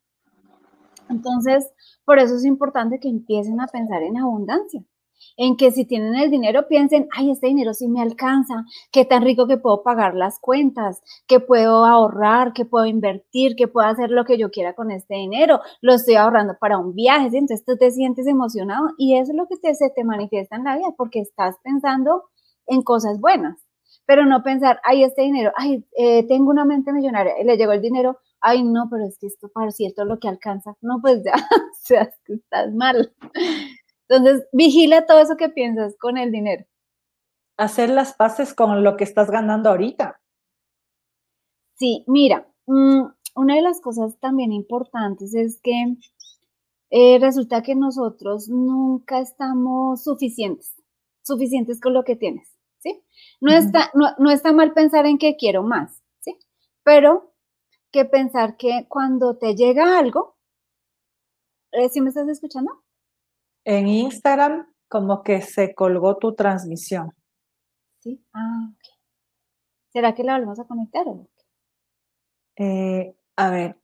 [1.10, 1.70] Entonces,
[2.06, 4.82] por eso es importante que empiecen a pensar en abundancia
[5.36, 9.24] en que si tienen el dinero piensen, ay, este dinero sí me alcanza, qué tan
[9.24, 14.10] rico que puedo pagar las cuentas, que puedo ahorrar, que puedo invertir, que puedo hacer
[14.10, 17.76] lo que yo quiera con este dinero, lo estoy ahorrando para un viaje, entonces tú
[17.76, 20.94] te sientes emocionado y eso es lo que te, se te manifiesta en la vida
[20.96, 22.24] porque estás pensando
[22.66, 23.65] en cosas buenas,
[24.06, 27.82] pero no pensar, ay, este dinero, ay, eh, tengo una mente millonaria le llegó el
[27.82, 31.22] dinero, ay, no, pero es que esto para cierto es lo que alcanza, no, pues
[31.24, 33.12] ya, o sea, es que estás mal.
[34.08, 36.64] Entonces, vigila todo eso que piensas con el dinero.
[37.56, 40.20] Hacer las paces con lo que estás ganando ahorita.
[41.74, 43.02] Sí, mira, mm,
[43.34, 45.96] una de las cosas también importantes es que
[46.90, 50.74] eh, resulta que nosotros nunca estamos suficientes,
[51.22, 53.04] suficientes con lo que tienes, ¿sí?
[53.40, 56.38] No, está, no, está mal pensar en que quiero más, ¿sí?
[56.82, 57.34] Pero
[57.90, 60.36] que pensar que cuando te llega algo,
[61.72, 62.86] eh, ¿sí me estás escuchando?
[63.66, 67.12] en Instagram como que se colgó tu transmisión.
[67.98, 68.94] Sí, ah, ok.
[69.88, 71.28] ¿Será que la volvemos a conectar o
[72.58, 73.76] eh, a ver.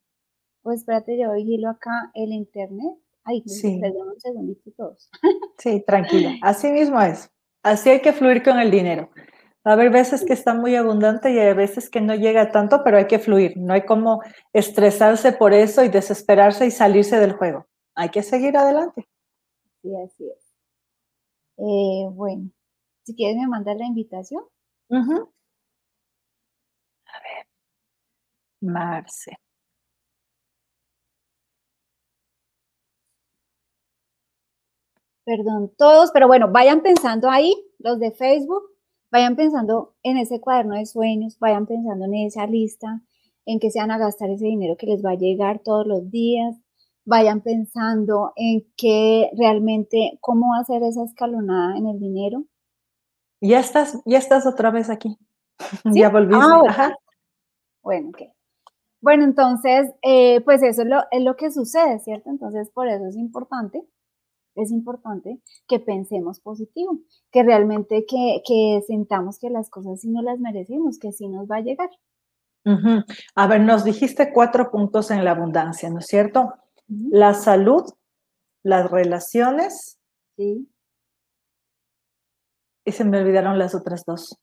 [0.62, 2.94] Pues espérate, yo vigilo acá el internet.
[3.24, 3.80] Ay, sí.
[3.82, 5.10] un segundito todos.
[5.58, 6.36] sí, tranquila.
[6.40, 7.30] Así mismo es.
[7.62, 9.10] Así hay que fluir con el dinero.
[9.66, 12.82] Va a haber veces que está muy abundante y hay veces que no llega tanto,
[12.82, 13.56] pero hay que fluir.
[13.56, 14.20] No hay como
[14.52, 17.66] estresarse por eso y desesperarse y salirse del juego.
[17.94, 19.08] Hay que seguir adelante.
[19.82, 20.52] Sí, así es.
[21.58, 22.50] Eh, bueno,
[23.04, 24.42] si quieres me mandar la invitación.
[27.06, 27.46] A ver,
[28.62, 29.41] Marce.
[35.24, 38.62] Perdón, todos, pero bueno, vayan pensando ahí, los de Facebook,
[39.10, 43.02] vayan pensando en ese cuaderno de sueños, vayan pensando en esa lista,
[43.46, 46.10] en que se van a gastar ese dinero que les va a llegar todos los
[46.10, 46.56] días,
[47.04, 52.44] vayan pensando en qué realmente, cómo hacer esa escalonada en el dinero.
[53.40, 55.18] Ya estás, ya estás otra vez aquí.
[55.84, 56.44] Ya volviste.
[56.44, 56.94] Ah,
[57.82, 58.22] bueno, ok.
[59.00, 62.30] Bueno, entonces, eh, pues eso es lo, es lo que sucede, ¿cierto?
[62.30, 63.84] Entonces, por eso es importante,
[64.54, 66.98] es importante que pensemos positivo,
[67.30, 71.46] que realmente que, que sentamos que las cosas sí no las merecemos, que sí nos
[71.48, 71.90] va a llegar.
[73.34, 76.54] A ver, nos dijiste cuatro puntos en la abundancia, ¿no es cierto?
[76.86, 77.82] La salud,
[78.62, 79.98] las relaciones.
[80.36, 80.68] Sí.
[82.84, 84.38] Y se me olvidaron las otras dos.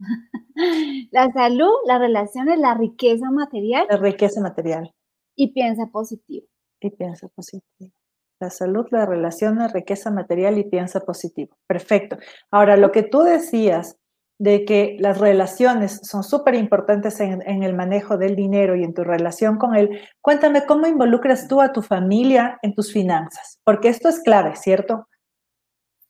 [1.10, 3.86] la salud, las relaciones, la riqueza material.
[3.90, 4.94] La riqueza material.
[5.34, 6.46] Y piensa positivo.
[6.80, 7.92] Y piensa positivo.
[8.40, 11.56] La salud, la relación, la riqueza material y piensa positivo.
[11.66, 12.16] Perfecto.
[12.50, 13.98] Ahora, lo que tú decías
[14.38, 19.02] de que las relaciones son súper importantes en, el manejo del dinero y en tu
[19.02, 24.08] relación con él, cuéntame cómo involucras tú a tu familia en tus finanzas, porque esto
[24.08, 25.08] es clave, ¿cierto?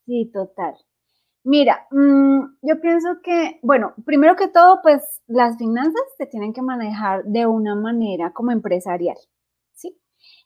[0.05, 0.75] Sí, total.
[1.43, 6.61] Mira, mm, yo pienso que, bueno, primero que todo, pues las finanzas se tienen que
[6.61, 9.17] manejar de una manera como empresarial.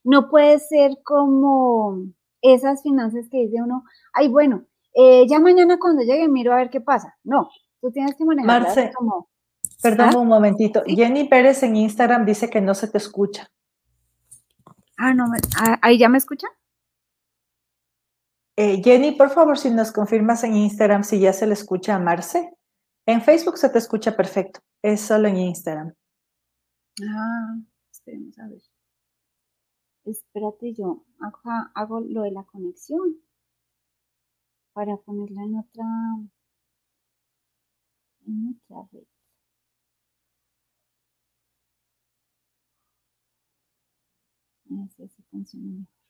[0.04, 2.04] No puede ser como
[2.42, 6.70] esas finanzas que dice uno, ay, bueno, eh, ya mañana cuando llegue miro a ver
[6.70, 7.16] qué pasa.
[7.24, 7.50] No,
[7.82, 9.30] tú tienes que manejarlas como...
[9.82, 10.18] Perdón ¿Ah?
[10.18, 10.84] un momentito.
[10.86, 13.50] Jenny Pérez en Instagram dice que no se te escucha.
[14.98, 15.26] Ah, no,
[15.60, 16.48] ah, ¿ahí ya me escucha?
[18.56, 22.00] Eh, Jenny, por favor, si nos confirmas en Instagram si ya se le escucha a
[22.00, 22.54] Marce.
[23.06, 25.94] En Facebook se te escucha perfecto, es solo en Instagram.
[27.02, 27.56] Ah,
[27.92, 28.62] esperemos a ver.
[30.06, 31.04] Espérate, yo
[31.76, 33.18] hago lo de la conexión
[34.74, 35.86] para ponerla en otra,
[38.28, 39.04] en otra red.
[44.72, 46.04] A ver si funciona mejor.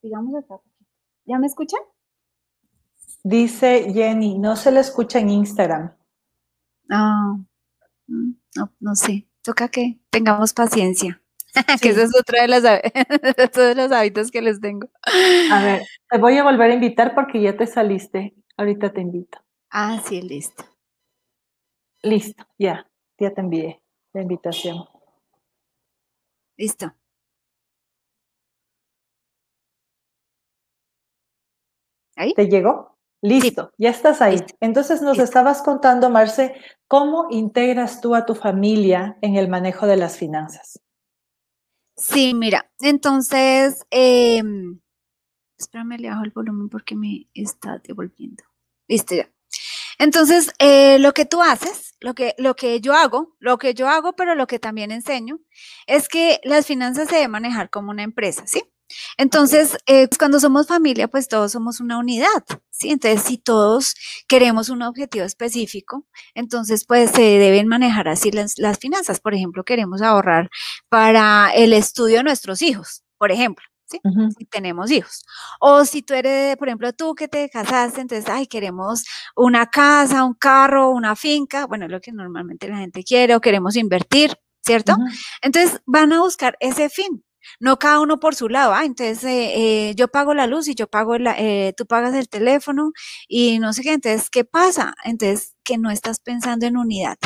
[0.00, 0.60] sigamos acá.
[1.26, 1.80] ¿Ya me escuchan?
[3.22, 5.94] Dice Jenny, no se le escucha en Instagram.
[6.90, 7.36] Ah,
[8.06, 9.26] mm, no, no sé.
[9.42, 11.22] Toca que tengamos paciencia.
[11.82, 12.62] que eso es otro de, los,
[13.54, 14.88] de los hábitos que les tengo.
[15.50, 18.34] A ver, te voy a volver a invitar porque ya te saliste.
[18.56, 19.38] Ahorita te invito.
[19.70, 20.64] Ah, sí, listo.
[22.02, 22.86] Listo, ya,
[23.18, 24.84] ya te envié la invitación.
[26.56, 26.94] Listo.
[32.36, 32.99] ¿Te llegó?
[33.22, 34.38] Listo, ya estás ahí.
[34.60, 36.54] Entonces nos estabas contando, Marce,
[36.88, 40.80] cómo integras tú a tu familia en el manejo de las finanzas.
[41.96, 44.42] Sí, mira, entonces, eh,
[45.58, 48.42] espérame, le bajo el volumen porque me está devolviendo.
[48.88, 49.30] Listo, ya.
[49.98, 53.86] Entonces, eh, lo que tú haces, lo que, lo que yo hago, lo que yo
[53.86, 55.40] hago, pero lo que también enseño,
[55.86, 58.62] es que las finanzas se deben manejar como una empresa, ¿sí?
[59.16, 62.90] Entonces, eh, pues, cuando somos familia, pues todos somos una unidad, ¿sí?
[62.90, 63.94] Entonces, si todos
[64.28, 69.20] queremos un objetivo específico, entonces, pues se deben manejar así las, finanzas.
[69.20, 70.50] Por ejemplo, queremos ahorrar
[70.88, 73.64] para el estudio de nuestros hijos, por ejemplo.
[73.86, 74.00] ¿Sí?
[74.38, 75.24] Si tenemos hijos.
[75.58, 79.02] O si tú eres, por ejemplo, tú que te casaste, entonces, ay, queremos
[79.34, 83.40] una casa, un carro, una finca, bueno, es lo que normalmente la gente quiere, o
[83.40, 84.96] queremos invertir, ¿cierto?
[85.42, 87.24] Entonces, van a buscar ese fin,
[87.60, 90.74] no cada uno por su lado, ah, entonces eh, eh, yo pago la luz y
[90.74, 92.92] yo pago, la, eh, tú pagas el teléfono
[93.28, 94.94] y no sé qué, entonces, ¿qué pasa?
[95.04, 97.18] Entonces, que no estás pensando en unidad.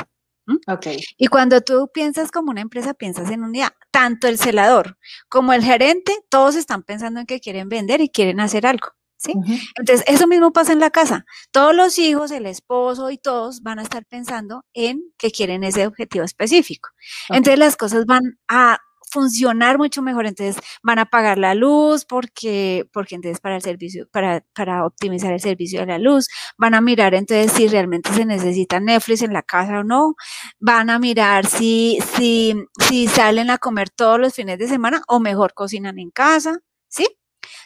[0.66, 0.98] Okay.
[1.16, 3.70] Y cuando tú piensas como una empresa, piensas en unidad.
[3.90, 4.98] Tanto el celador
[5.28, 8.88] como el gerente, todos están pensando en que quieren vender y quieren hacer algo.
[9.16, 9.32] ¿Sí?
[9.76, 11.24] Entonces, eso mismo pasa en la casa.
[11.50, 15.86] Todos los hijos, el esposo y todos van a estar pensando en que quieren ese
[15.86, 16.90] objetivo específico.
[17.30, 18.80] Entonces, las cosas van a
[19.14, 20.26] funcionar mucho mejor.
[20.26, 25.32] Entonces van a pagar la luz porque, porque entonces para el servicio, para, para optimizar
[25.32, 29.32] el servicio de la luz, van a mirar entonces si realmente se necesita Netflix en
[29.32, 30.14] la casa o no,
[30.58, 35.20] van a mirar si, si, si salen a comer todos los fines de semana o
[35.20, 36.58] mejor cocinan en casa,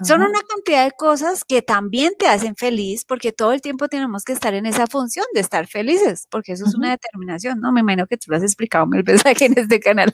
[0.05, 4.25] Son una cantidad de cosas que también te hacen feliz, porque todo el tiempo tenemos
[4.25, 7.73] que estar en esa función de estar felices, porque eso es una determinación, ¿no?
[7.73, 10.13] Me imagino que tú lo has explicado mil veces aquí en este canal,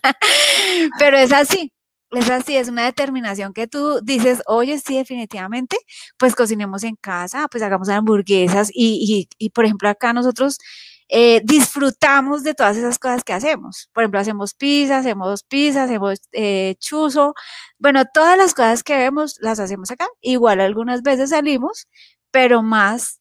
[0.98, 1.72] pero es así.
[2.10, 5.76] Es así, es una determinación que tú dices, oye, sí, definitivamente,
[6.16, 10.58] pues cocinemos en casa, pues hagamos hamburguesas y, y, y por ejemplo, acá nosotros
[11.08, 13.90] eh, disfrutamos de todas esas cosas que hacemos.
[13.92, 17.34] Por ejemplo, hacemos pizza, hacemos pizza, hacemos eh, chuzo.
[17.78, 20.08] Bueno, todas las cosas que vemos las hacemos acá.
[20.20, 21.88] Igual algunas veces salimos,
[22.30, 23.20] pero más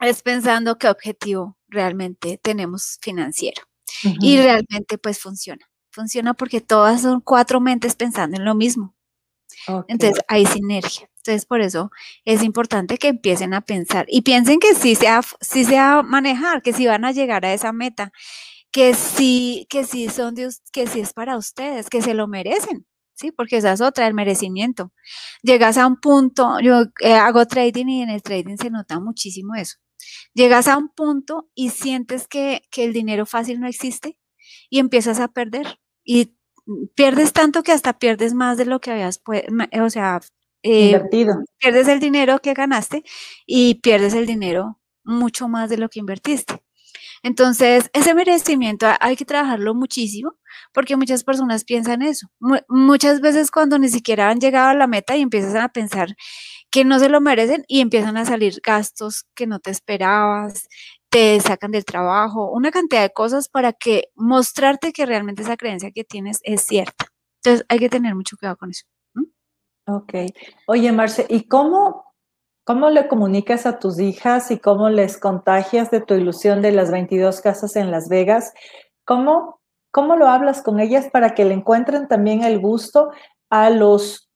[0.00, 3.62] es pensando qué objetivo realmente tenemos financiero.
[4.20, 5.66] Y realmente pues funciona.
[5.90, 8.94] Funciona porque todas son cuatro mentes pensando en lo mismo.
[9.88, 11.08] Entonces hay sinergia.
[11.24, 11.90] Entonces por eso
[12.26, 16.74] es importante que empiecen a pensar y piensen que sí sea, sí sea manejar, que
[16.74, 18.12] sí van a llegar a esa meta,
[18.70, 22.86] que sí, que sí son de, que sí es para ustedes, que se lo merecen.
[23.14, 23.32] ¿sí?
[23.32, 24.92] Porque esa es otra, el merecimiento.
[25.42, 29.54] Llegas a un punto, yo eh, hago trading y en el trading se nota muchísimo
[29.54, 29.76] eso.
[30.34, 34.18] Llegas a un punto y sientes que, el dinero fácil no existe
[34.68, 35.80] y empiezas a perder.
[36.04, 36.36] Y
[36.94, 40.20] pierdes tanto que hasta pierdes más de lo que habías, o sea,
[40.64, 41.34] eh, invertido.
[41.58, 43.04] Pierdes el dinero que ganaste
[43.46, 46.62] y pierdes el dinero mucho más de lo que invertiste.
[47.22, 50.34] Entonces, ese merecimiento hay que trabajarlo muchísimo
[50.72, 52.28] porque muchas personas piensan eso.
[52.68, 56.16] muchas veces cuando ni siquiera han llegado a la meta y empiezan a pensar
[56.70, 60.68] que no se lo merecen y empiezan a salir gastos que no te esperabas,
[61.10, 65.92] te sacan del trabajo, una cantidad de cosas para que mostrarte que realmente esa creencia
[65.92, 67.06] que tienes es cierta.
[67.42, 68.84] Entonces hay que tener mucho cuidado con eso.
[69.86, 70.14] Ok.
[70.66, 72.04] Oye, Marce, ¿y cómo
[72.64, 76.90] ¿Cómo le comunicas a tus hijas y cómo les contagias de tu ilusión de las
[76.90, 78.54] 22 casas en Las Vegas?
[79.04, 79.60] ¿Cómo,
[79.90, 83.10] cómo lo hablas con ellas para que le encuentren también el gusto
[83.50, 84.30] a los,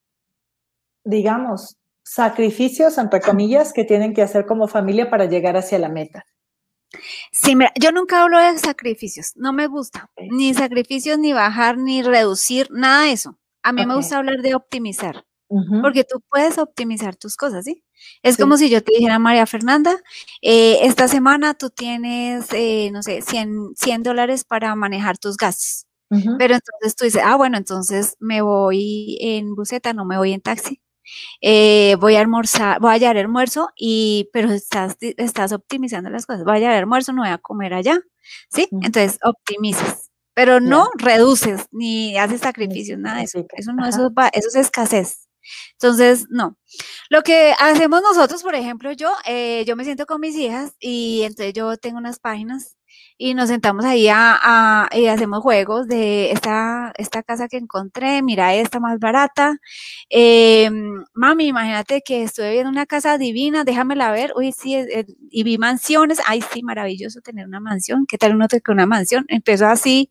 [1.03, 6.23] digamos, sacrificios, entre comillas, que tienen que hacer como familia para llegar hacia la meta?
[7.31, 12.03] Sí, mira, yo nunca hablo de sacrificios, no me gusta, ni sacrificios, ni bajar, ni
[12.03, 13.39] reducir, nada de eso.
[13.63, 15.25] A mí me gusta hablar de optimizar,
[15.81, 17.83] porque tú puedes optimizar tus cosas, ¿sí?
[18.23, 19.97] Es como si yo te dijera, María Fernanda,
[20.41, 25.85] eh, esta semana tú tienes, eh, no sé, 100, 100 dólares para manejar tus gastos.
[26.39, 30.41] Pero entonces tú dices, ah, bueno, entonces me voy en buseta, no me voy en
[30.41, 30.81] taxi.
[31.41, 36.43] Eh, voy a almorzar, voy a llevar almuerzo y, pero estás, estás optimizando las cosas.
[36.45, 37.99] Voy a llevar almuerzo, no voy a comer allá.
[38.49, 38.67] ¿Sí?
[38.81, 43.45] Entonces optimizas, pero no reduces ni haces sacrificios, nada de eso.
[43.53, 45.28] Eso no, eso, eso es escasez.
[45.73, 46.57] Entonces, no.
[47.09, 51.23] Lo que hacemos nosotros, por ejemplo, yo, eh, yo me siento con mis hijas y
[51.23, 52.75] entonces yo tengo unas páginas
[53.17, 58.53] y nos sentamos ahí a, y hacemos juegos de esta, esta casa que encontré, mira
[58.55, 59.57] esta más barata.
[60.09, 64.31] Em, mami, imagínate que estuve viendo una casa divina, déjamela ver.
[64.37, 64.77] Uy, sí,
[65.31, 66.19] y vi mansiones.
[66.25, 68.05] Ay, sí, maravilloso tener una mansión.
[68.07, 69.25] ¿Qué tal uno con una mansión?
[69.27, 70.09] Empezó así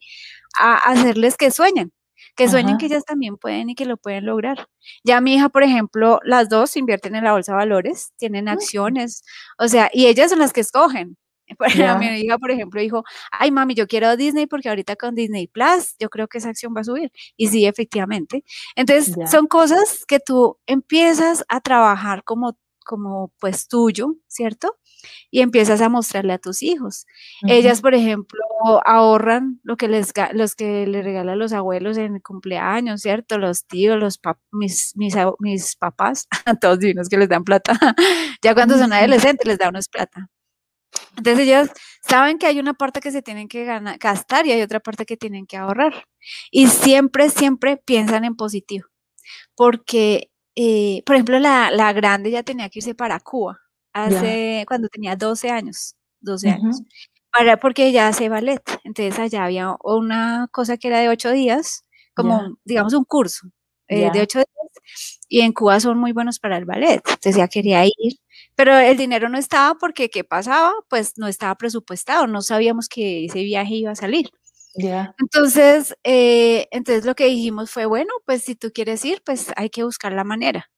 [0.59, 1.93] a hacerles que sueñen
[2.39, 4.69] que sueñen que ellas también pueden y que lo pueden lograr.
[5.03, 8.49] Ya mi hija, por ejemplo, las dos invierten en la bolsa de valores, tienen mm.
[8.49, 9.25] acciones,
[9.59, 11.17] o sea, y ellas son las que escogen.
[11.99, 15.97] Mi hija, por ejemplo, dijo, ay mami, yo quiero Disney porque ahorita con Disney Plus
[15.99, 17.11] yo creo que esa acción va a subir.
[17.37, 18.45] Y sí, efectivamente.
[18.77, 24.77] Entonces, son cosas que tú empiezas a trabajar como, como pues tuyo, ¿cierto?
[25.31, 27.07] y empiezas a mostrarle a tus hijos.
[27.47, 28.41] Ellas, por ejemplo,
[28.87, 33.39] ahorran lo que les, los que le regalan los abuelos en el cumpleaños, ¿cierto?
[33.39, 34.21] Los tíos, los
[34.53, 36.29] mis, mis, mis, papás,
[36.61, 37.73] todos divinos que les dan plata.
[38.43, 40.29] ya cuando son adolescentes les dan unos plata.
[41.17, 41.71] Entonces ellas
[42.03, 45.05] saben que hay una parte que se tienen que ganar, gastar y hay otra parte
[45.07, 46.07] que tienen que ahorrar.
[46.51, 48.87] Y siempre, siempre piensan en positivo.
[49.55, 53.61] Porque, eh, por ejemplo, la, la grande ya tenía que irse para Cuba
[53.93, 56.83] hace cuando tenía 12 años, 12 años,
[57.39, 61.85] para, porque ella hace ballet, entonces allá había una cosa que era de 8 días,
[62.15, 63.49] como digamos un curso
[63.89, 64.49] eh, de 8 días,
[65.29, 68.15] y en Cuba son muy buenos para el ballet, entonces ya quería ir,
[68.57, 70.73] pero el dinero no estaba porque ¿qué pasaba?
[70.89, 74.31] Pues no estaba presupuestado, no sabíamos que ese viaje iba a salir.
[75.19, 79.71] Entonces, eh, entonces lo que dijimos fue, bueno, pues si tú quieres ir, pues hay
[79.71, 80.71] que buscar la manera.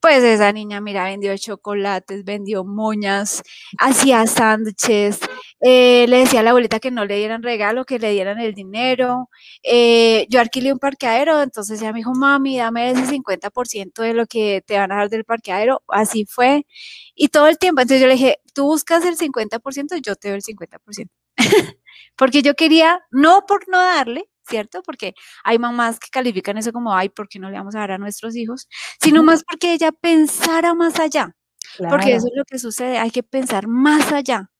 [0.00, 3.42] Pues esa niña, mira, vendió chocolates, vendió moñas,
[3.78, 5.20] hacía sándwiches,
[5.60, 8.54] eh, le decía a la abuelita que no le dieran regalo, que le dieran el
[8.54, 9.30] dinero.
[9.62, 14.26] Eh, yo alquilé un parqueadero, entonces ella me dijo, mami, dame ese 50% de lo
[14.26, 15.82] que te van a dar del parqueadero.
[15.88, 16.66] Así fue.
[17.14, 20.36] Y todo el tiempo, entonces yo le dije, tú buscas el 50%, yo te doy
[20.38, 21.10] el 50%.
[22.16, 24.82] Porque yo quería, no por no darle, ¿cierto?
[24.82, 27.92] Porque hay mamás que califican eso como, ay, ¿por qué no le vamos a dar
[27.92, 28.68] a nuestros hijos?
[29.00, 31.34] Sino más porque ella pensara más allá.
[31.78, 34.50] Porque eso es lo que sucede, hay que pensar más allá.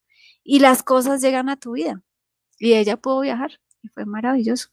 [0.42, 2.02] Y las cosas llegan a tu vida.
[2.58, 4.68] Y ella pudo viajar y fue maravilloso.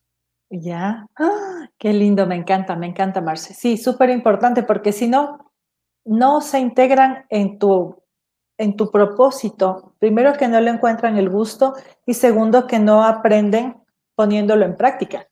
[0.50, 1.68] Ya, ¡Ah!
[1.80, 3.54] qué lindo, me encanta, me encanta, Marce.
[3.54, 5.52] Sí, súper importante porque si no,
[6.06, 8.04] no se integran en tu,
[8.58, 9.96] en tu propósito.
[10.00, 11.74] Primero que no le encuentran el gusto
[12.06, 13.83] y segundo que no aprenden
[14.16, 15.28] poniéndolo en práctica.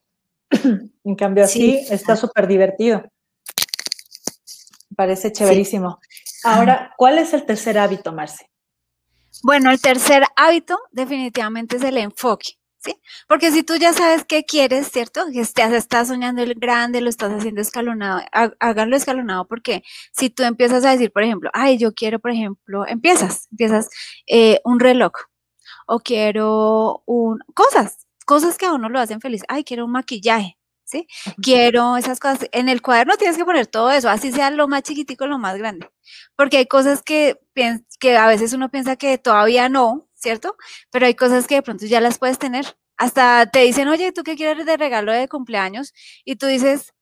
[1.04, 3.02] en cambio, así está súper divertido.
[4.96, 5.98] Parece chéverísimo.
[6.44, 8.50] Ahora, ¿cuál es el tercer hábito, Marce?
[9.42, 12.58] Bueno, el tercer hábito definitivamente es el enfoque.
[12.84, 12.96] ¿Sí?
[13.28, 15.26] Porque si tú ya sabes qué quieres, ¿cierto?
[15.32, 18.22] Que estás soñando el grande, lo estás haciendo escalonado,
[18.58, 22.84] háganlo escalonado porque si tú empiezas a decir, por ejemplo, ay, yo quiero, por ejemplo,
[22.88, 23.88] empiezas, empiezas
[24.26, 25.12] eh, un reloj
[25.86, 30.58] o quiero un, cosas, cosas que a uno lo hacen feliz, ay, quiero un maquillaje,
[30.84, 31.06] ¿sí?
[31.42, 32.48] Quiero esas cosas.
[32.52, 35.56] En el cuaderno tienes que poner todo eso, así sea lo más chiquitico, lo más
[35.58, 35.88] grande,
[36.36, 37.38] porque hay cosas que,
[38.00, 40.56] que a veces uno piensa que todavía no, ¿cierto?
[40.90, 42.76] Pero hay cosas que de pronto ya las puedes tener.
[42.96, 45.92] Hasta te dicen, oye, ¿tú qué quieres de regalo de cumpleaños?
[46.24, 46.92] Y tú dices,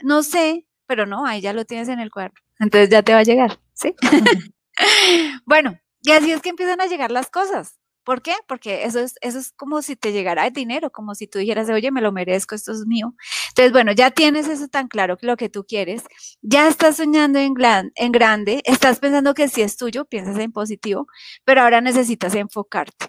[0.00, 2.40] no sé, pero no, ahí ya lo tienes en el cuaderno.
[2.60, 3.94] Entonces ya te va a llegar, ¿sí?
[5.46, 7.77] bueno, y así es que empiezan a llegar las cosas.
[8.08, 8.32] ¿Por qué?
[8.46, 11.68] Porque eso es, eso es como si te llegara el dinero, como si tú dijeras,
[11.68, 13.14] oye, me lo merezco, esto es mío.
[13.50, 16.04] Entonces, bueno, ya tienes eso tan claro que lo que tú quieres,
[16.40, 17.52] ya estás soñando en,
[17.96, 21.06] en grande, estás pensando que sí es tuyo, piensas en positivo,
[21.44, 23.08] pero ahora necesitas enfocarte.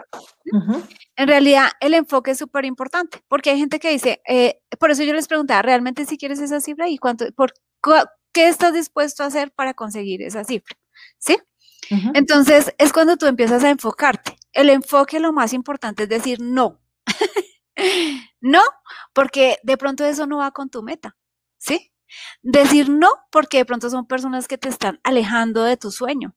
[1.15, 5.03] En realidad, el enfoque es súper importante, porque hay gente que dice, eh, por eso
[5.03, 7.53] yo les preguntaba, ¿realmente si quieres esa cifra y cuánto, por,
[8.33, 10.75] qué estás dispuesto a hacer para conseguir esa cifra?
[11.19, 11.37] ¿Sí?
[12.13, 16.79] Entonces, es cuando tú empiezas a enfocarte el enfoque lo más importante es decir no.
[18.41, 18.61] no,
[19.13, 21.17] porque de pronto eso no va con tu meta,
[21.57, 21.91] ¿sí?
[22.41, 26.35] Decir no porque de pronto son personas que te están alejando de tu sueño.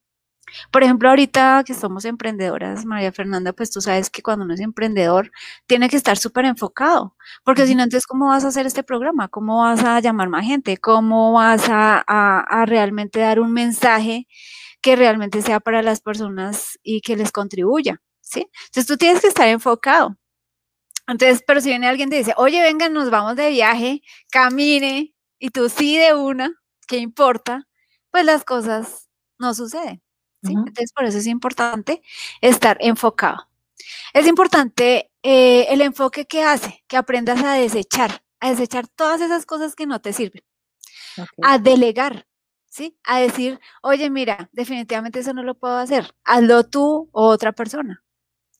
[0.70, 4.60] Por ejemplo, ahorita que somos emprendedoras, María Fernanda, pues tú sabes que cuando uno es
[4.60, 5.30] emprendedor
[5.66, 9.28] tiene que estar súper enfocado, porque si no, entonces, ¿cómo vas a hacer este programa?
[9.28, 10.76] ¿Cómo vas a llamar más gente?
[10.78, 14.26] ¿Cómo vas a, a realmente dar un mensaje
[14.82, 18.48] que realmente sea para las personas y que les contribuya, ¿sí?
[18.66, 20.16] Entonces tú tienes que estar enfocado.
[21.06, 25.14] Entonces, pero si viene alguien y te dice, oye, venga, nos vamos de viaje, camine,
[25.38, 26.52] y tú sí de una,
[26.86, 27.68] ¿qué importa?
[28.10, 29.08] Pues las cosas
[29.38, 30.02] no suceden.
[30.42, 30.52] ¿sí?
[30.52, 32.02] Entonces, por eso es importante
[32.40, 33.48] estar enfocado.
[34.12, 39.46] Es importante eh, el enfoque que hace, que aprendas a desechar, a desechar todas esas
[39.46, 40.42] cosas que no te sirven,
[41.42, 42.26] a delegar,
[42.72, 42.98] ¿sí?
[43.04, 48.02] A decir, oye, mira, definitivamente eso no lo puedo hacer, hazlo tú o otra persona,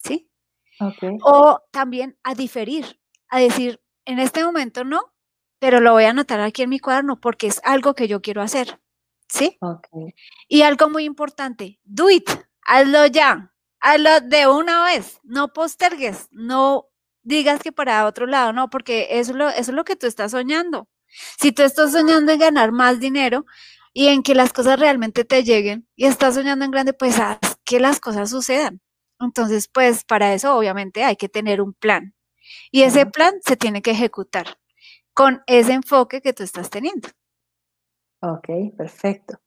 [0.05, 0.31] ¿sí?
[1.25, 5.15] O también a diferir, a decir, en este momento no,
[5.59, 8.43] pero lo voy a anotar aquí en mi cuaderno porque es algo que yo quiero
[8.43, 8.81] hacer,
[9.29, 9.57] ¿sí?
[10.47, 12.29] Y algo muy importante, do it,
[12.67, 16.89] hazlo ya, hazlo de una vez, no postergues, no
[17.23, 20.33] digas que para otro lado, no, porque eso lo, eso es lo que tú estás
[20.33, 20.89] soñando.
[21.39, 23.45] Si tú estás soñando en ganar más dinero,
[23.93, 27.39] y en que las cosas realmente te lleguen y estás soñando en grande, pues haz
[27.65, 28.81] que las cosas sucedan.
[29.21, 32.15] Entonces, pues para eso obviamente hay que tener un plan
[32.71, 34.59] y ese plan se tiene que ejecutar
[35.15, 37.09] con ese enfoque que tú estás teniendo.
[38.21, 39.39] Ok, perfecto.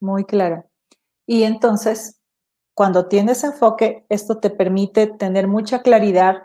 [0.00, 0.64] Muy claro.
[1.26, 2.20] Y entonces,
[2.74, 6.42] cuando tienes enfoque, esto te permite tener mucha claridad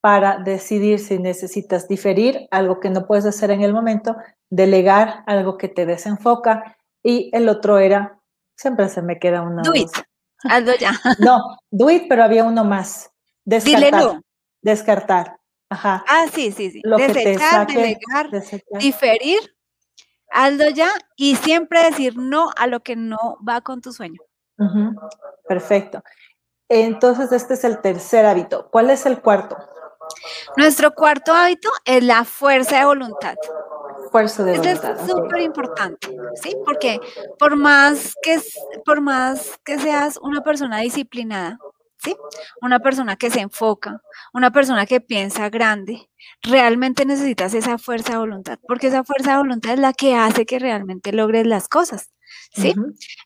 [0.00, 4.16] para decidir si necesitas diferir algo que no puedes hacer en el momento,
[4.50, 8.20] delegar algo que te desenfoca y el otro era,
[8.56, 9.62] siempre se me queda uno.
[9.62, 9.90] Do it,
[10.44, 10.92] hazlo ya.
[11.18, 13.10] No, do it, pero había uno más.
[13.44, 14.20] Descartar.
[14.62, 15.38] Descartar.
[15.70, 16.04] Ajá.
[16.08, 16.80] Ah, sí, sí, sí.
[16.84, 18.30] Lo Desechar, delegar,
[18.78, 19.38] diferir,
[20.30, 24.20] hazlo ya y siempre decir no a lo que no va con tu sueño.
[25.46, 26.02] Perfecto.
[26.68, 28.68] Entonces, este es el tercer hábito.
[28.70, 29.56] ¿Cuál es el cuarto?
[30.56, 33.36] Nuestro cuarto hábito es la fuerza de voluntad.
[34.10, 35.00] Fuerza de voluntad.
[35.00, 36.56] es súper importante, ¿sí?
[36.64, 37.00] Porque
[37.38, 38.40] por más que,
[38.84, 41.58] por más que seas una persona disciplinada,
[41.98, 42.16] ¿sí?
[42.62, 44.02] Una persona que se enfoca,
[44.32, 46.08] una persona que piensa grande,
[46.42, 50.46] realmente necesitas esa fuerza de voluntad, porque esa fuerza de voluntad es la que hace
[50.46, 52.10] que realmente logres las cosas.
[52.52, 52.74] ¿Sí?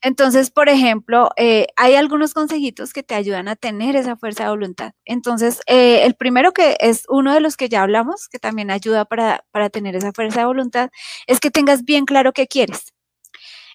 [0.02, 4.50] Entonces, por ejemplo, eh, hay algunos consejitos que te ayudan a tener esa fuerza de
[4.50, 4.92] voluntad.
[5.04, 9.04] Entonces, eh, el primero que es uno de los que ya hablamos, que también ayuda
[9.04, 10.90] para, tener esa fuerza de voluntad,
[11.26, 12.92] es que tengas bien claro qué quieres.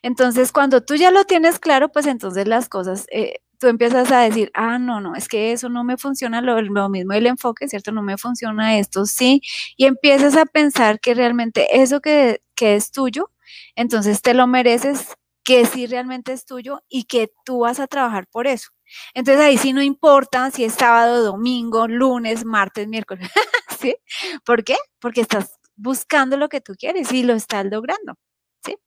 [0.01, 4.21] Entonces, cuando tú ya lo tienes claro, pues entonces las cosas, eh, tú empiezas a
[4.21, 7.67] decir, ah, no, no, es que eso no me funciona, lo, lo, mismo el enfoque,
[7.67, 7.91] ¿cierto?
[7.91, 9.41] No me funciona esto, sí,
[9.75, 13.31] y empiezas a pensar que realmente eso que, que es tuyo,
[13.75, 15.16] entonces te lo mereces
[15.47, 18.71] que sí realmente es tuyo y que tú vas a trabajar por eso.
[19.13, 23.29] Entonces ahí sí no importa si es sábado, domingo, lunes, martes, miércoles.
[23.79, 23.95] ¿Sí?
[24.43, 24.75] ¿Por qué?
[24.99, 28.15] Porque estás buscando lo que tú quieres y lo estás logrando.
[28.61, 28.77] ¿Sí?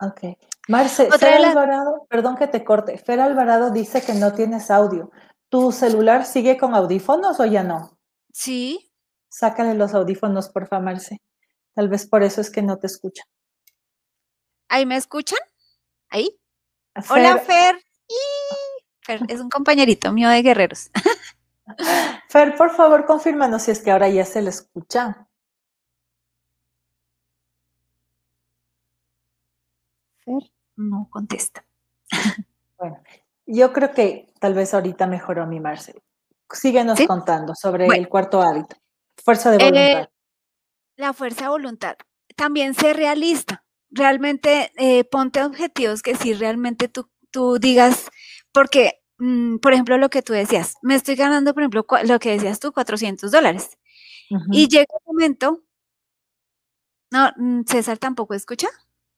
[0.00, 0.38] Ok.
[0.68, 2.96] Marce, Fer Alvarado, perdón que te corte.
[2.96, 5.10] Fer Alvarado dice que no tienes audio.
[5.50, 7.98] ¿Tu celular sigue con audífonos o ya no?
[8.32, 8.90] Sí.
[9.28, 11.20] Sácale los audífonos, por favor, Marce.
[11.74, 13.26] Tal vez por eso es que no te escuchan.
[14.68, 15.38] ¿Ahí me escuchan?
[16.10, 16.38] Ahí.
[17.10, 17.80] Hola, Fer.
[19.02, 20.90] Fer es un compañerito mío de guerreros.
[22.28, 25.28] Fer, por favor, confírmanos si es que ahora ya se le escucha.
[30.24, 31.64] Fer no contesta.
[32.78, 33.02] Bueno,
[33.46, 36.02] yo creo que tal vez ahorita mejoró mi Marcel.
[36.50, 38.76] Síguenos contando sobre el cuarto hábito.
[39.16, 40.02] Fuerza de voluntad.
[40.02, 40.08] Eh,
[40.96, 41.96] la fuerza de voluntad.
[42.36, 43.64] También ser realista.
[43.96, 48.10] Realmente eh, ponte objetivos que si realmente tú, tú digas,
[48.52, 52.30] porque, mm, por ejemplo, lo que tú decías, me estoy ganando, por ejemplo, lo que
[52.32, 53.78] decías tú, 400 dólares.
[54.50, 55.62] Y llega un momento,
[57.10, 58.68] no, mm, César tampoco escucha.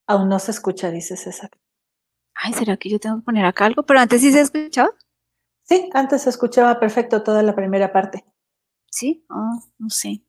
[0.07, 1.51] Aún no se escucha, dice César.
[2.35, 3.83] Ay, ¿será que yo tengo que poner acá algo?
[3.83, 4.91] Pero antes sí se escuchaba.
[5.65, 8.25] Sí, antes se escuchaba perfecto toda la primera parte.
[8.91, 10.23] Sí, oh, no sé.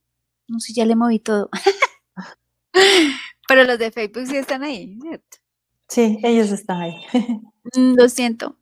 [0.47, 1.49] No sé, ya le moví todo.
[3.49, 5.37] Pero los de Facebook sí están ahí, ¿cierto?
[5.89, 6.95] Sí, ellos están ahí.
[7.75, 8.57] Mm, lo siento.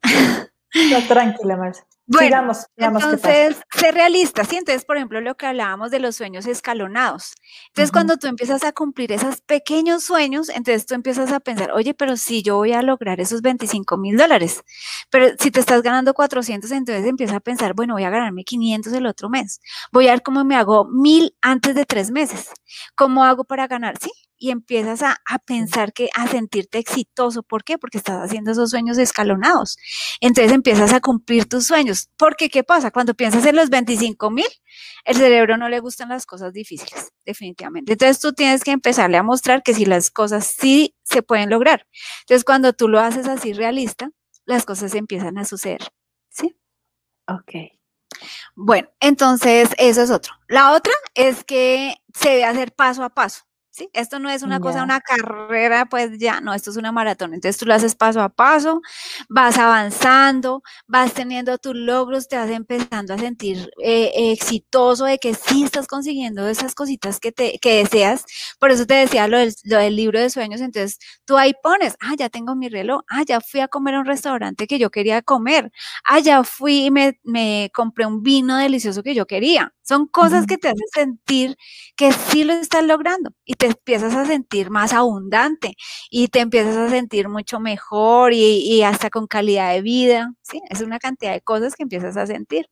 [1.08, 1.86] tranquila, Marcia.
[2.08, 4.58] Bueno, entonces, ser realista, ¿sí?
[4.58, 7.34] Entonces, por ejemplo, lo que hablábamos de los sueños escalonados.
[7.68, 11.94] Entonces, cuando tú empiezas a cumplir esos pequeños sueños, entonces tú empiezas a pensar, oye,
[11.94, 14.64] pero si yo voy a lograr esos 25 mil dólares,
[15.10, 18.92] pero si te estás ganando 400, entonces empiezas a pensar, bueno, voy a ganarme 500
[18.94, 19.62] el otro mes.
[19.92, 22.50] Voy a ver cómo me hago mil antes de tres meses.
[22.96, 23.96] ¿Cómo hago para ganar?
[24.02, 27.44] Sí, y empiezas a, pensar que, a sentirte exitoso.
[27.44, 27.78] ¿Por qué?
[27.78, 29.78] Porque estás haciendo esos sueños escalonados.
[30.22, 32.10] Entonces empiezas a cumplir tus sueños.
[32.18, 32.92] Porque, ¿qué pasa?
[32.92, 34.48] Cuando piensas en los 25 mil,
[35.06, 37.94] el cerebro no le gustan las cosas difíciles, definitivamente.
[37.94, 41.88] Entonces tú tienes que empezarle a mostrar que si las cosas sí se pueden lograr.
[42.22, 44.12] Entonces cuando tú lo haces así realista,
[44.46, 45.82] las cosas empiezan a suceder.
[46.30, 46.58] ¿Sí?
[47.28, 47.78] Ok.
[48.56, 50.34] Bueno, entonces eso es otro.
[50.48, 53.47] La otra es que se debe hacer paso a paso.
[53.94, 57.34] Esto no es una cosa, una carrera, pues ya, no, esto es una maratón.
[57.34, 58.82] Entonces tú lo haces paso a paso,
[59.30, 65.34] vas avanzando, vas teniendo tus logros, te vas empezando a sentir eh, exitoso de que
[65.34, 68.26] sí estás consiguiendo esas cositas que, te, que deseas.
[68.60, 70.62] Por eso te decía lo del, lo del libro de sueños.
[70.62, 74.00] Entonces tú ahí pones, ah, ya tengo mi reloj, ah, ya fui a comer a
[74.00, 75.72] un restaurante que yo quería comer,
[76.06, 79.74] ah, ya fui y me, me compré un vino delicioso que yo quería.
[79.84, 81.58] Son cosas que te hacen sentir
[81.96, 85.76] que sí lo estás logrando y te empiezas a sentir más abundante
[86.10, 90.34] y te empiezas a sentir mucho mejor y, hasta con calidad de vida.
[90.42, 90.62] ¿sí?
[90.70, 92.68] Es una cantidad de cosas que empiezas a sentir.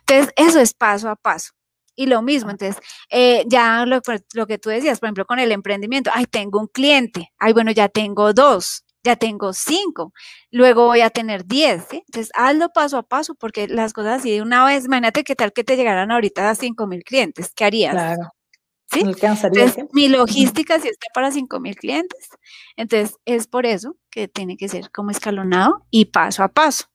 [0.00, 1.52] Entonces, eso es paso a paso.
[1.96, 4.00] Y lo mismo, entonces, eh, ya lo,
[4.34, 7.72] lo, que tú decías, por ejemplo, con el emprendimiento, ay, tengo un cliente, ay, bueno,
[7.72, 10.12] ya tengo dos, ya tengo cinco,
[10.52, 12.04] luego voy a tener diez, ¿sí?
[12.06, 15.52] Entonces, hazlo paso a paso, porque las cosas así de una vez, imagínate qué tal
[15.52, 17.92] que te llegaran ahorita a cinco mil clientes, ¿qué harías?
[17.94, 18.37] Claro.
[18.90, 19.06] ¿Sí?
[19.52, 22.28] Entonces, mi logística sí está para cinco mil clientes.
[22.76, 26.86] Entonces, es por eso que tiene que ser como escalonado y paso a paso.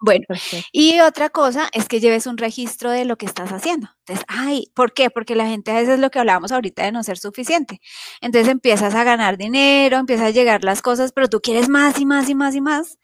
[0.00, 0.24] Bueno,
[0.72, 3.88] y otra cosa es que lleves un registro de lo que estás haciendo.
[4.00, 5.10] Entonces, ay, ¿por qué?
[5.10, 7.80] Porque la gente a veces es lo que hablábamos ahorita de no ser suficiente.
[8.20, 12.06] Entonces empiezas a ganar dinero, empiezas a llegar las cosas, pero tú quieres más y
[12.06, 12.98] más y más y más.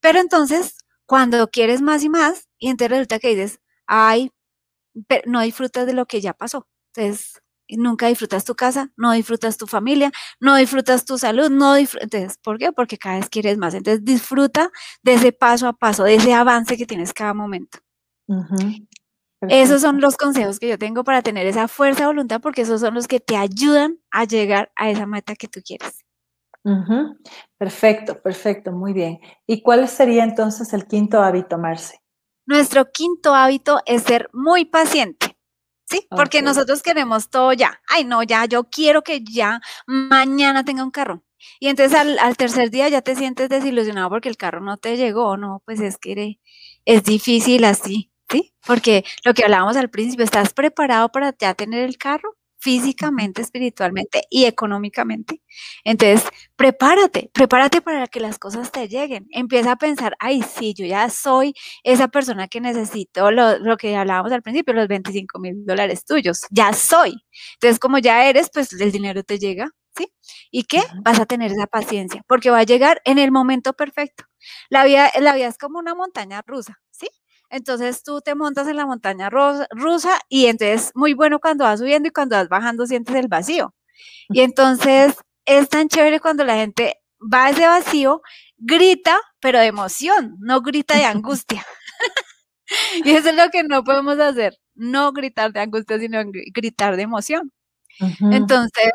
[0.00, 0.76] Pero entonces,
[1.06, 4.30] cuando quieres más y más, y entonces resulta que dices, ay,
[5.08, 6.66] pero no disfrutas de lo que ya pasó.
[6.94, 12.38] Entonces, nunca disfrutas tu casa, no disfrutas tu familia, no disfrutas tu salud, no disfrutas.
[12.38, 12.72] ¿Por qué?
[12.72, 13.74] Porque cada vez quieres más.
[13.74, 14.70] Entonces disfruta
[15.02, 17.78] de ese paso a paso, de ese avance que tienes cada momento.
[19.48, 22.80] Esos son los consejos que yo tengo para tener esa fuerza de voluntad, porque esos
[22.80, 26.04] son los que te ayudan a llegar a esa meta que tú quieres.
[27.58, 29.18] Perfecto, perfecto, muy bien.
[29.46, 32.00] ¿Y cuál sería entonces el quinto hábito, Marce?
[32.46, 35.31] Nuestro quinto hábito es ser muy paciente.
[35.92, 36.06] ¿Sí?
[36.10, 37.80] Porque nosotros queremos todo ya.
[37.86, 41.22] Ay, no, ya, yo quiero que ya mañana tenga un carro.
[41.60, 45.36] Y entonces al, tercer día ya te sientes desilusionado porque el carro no te llegó,
[45.36, 46.38] no, pues es que
[46.84, 48.54] es difícil así, ¿sí?
[48.66, 52.36] Porque lo que hablábamos al principio, ¿estás preparado para ya tener el carro?
[52.62, 55.42] Físicamente, espiritualmente y económicamente.
[55.82, 59.26] Entonces, prepárate, prepárate para que las cosas te lleguen.
[59.32, 64.30] Empieza a pensar, ay, sí, yo ya soy esa persona que necesito lo, que hablábamos
[64.30, 67.24] al principio, los 25 mil dólares tuyos, ya soy.
[67.54, 70.12] Entonces, como ya eres, pues el dinero te llega, ¿sí?
[70.52, 70.82] ¿Y qué?
[71.02, 74.24] Vas a tener esa paciencia, porque va a llegar en el momento perfecto.
[74.70, 76.81] La vida, la vida es como una montaña rusa.
[77.52, 82.08] Entonces tú te montas en la montaña rusa y entonces muy bueno cuando vas subiendo
[82.08, 83.74] y cuando vas bajando sientes el vacío.
[84.30, 88.22] Y entonces es tan chévere cuando la gente va a ese vacío,
[88.56, 91.62] grita, pero de emoción, no grita de angustia.
[93.04, 96.22] y eso es lo que no podemos hacer, no gritar de angustia, sino
[96.54, 97.52] gritar de emoción.
[98.30, 98.92] Entonces,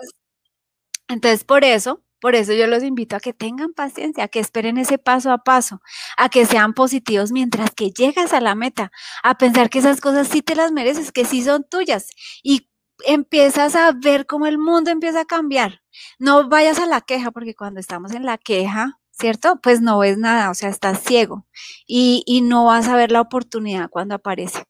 [1.07, 4.77] entonces por eso Por eso yo los invito a que tengan paciencia, a que esperen
[4.77, 5.81] ese paso a paso,
[6.17, 8.91] a que sean positivos mientras que llegas a la meta,
[9.23, 12.09] a pensar que esas cosas sí te las mereces, que sí son tuyas
[12.43, 12.69] y
[13.05, 15.81] empiezas a ver cómo el mundo empieza a cambiar.
[16.19, 19.59] No vayas a la queja, porque cuando estamos en la queja, ¿cierto?
[19.61, 21.45] Pues no ves nada, o sea, estás ciego
[21.87, 24.63] y, y no vas a ver la oportunidad cuando aparece.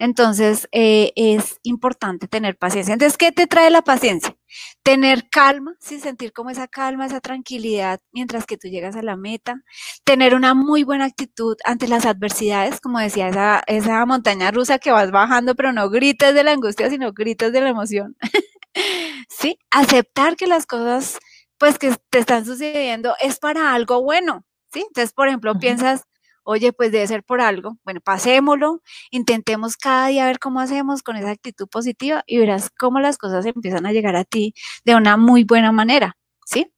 [0.00, 2.94] Entonces, eh, es importante tener paciencia.
[2.94, 4.37] Entonces, ¿qué te trae la paciencia?
[4.82, 9.16] Tener calma, sin sentir como esa calma, esa tranquilidad mientras que tú llegas a la
[9.16, 9.62] meta.
[10.04, 14.92] Tener una muy buena actitud ante las adversidades, como decía esa, esa montaña rusa que
[14.92, 18.16] vas bajando, pero no gritas de la angustia, sino gritas de la emoción.
[19.28, 21.18] sí, aceptar que las cosas,
[21.58, 24.44] pues, que te están sucediendo es para algo bueno.
[24.72, 24.80] ¿Sí?
[24.86, 26.02] Entonces, por ejemplo, piensas,
[26.48, 27.78] oye, pues debe ser por algo.
[27.84, 33.00] Bueno, pasémoslo, intentemos cada día ver cómo hacemos con esa actitud positiva y verás cómo
[33.00, 36.72] las cosas empiezan a llegar a ti de una muy buena manera, ¿sí?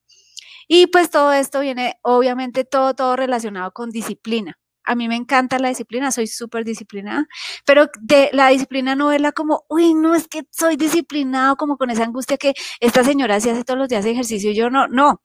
[0.69, 4.59] Y pues todo esto viene, obviamente, todo, todo relacionado con disciplina.
[4.85, 7.27] A mí me encanta la disciplina, soy súper disciplinada,
[7.65, 11.91] pero de la disciplina no verla como, uy, no es que soy disciplinado, como con
[11.91, 15.23] esa angustia que esta señora se hace todos los días ejercicio y yo no, no,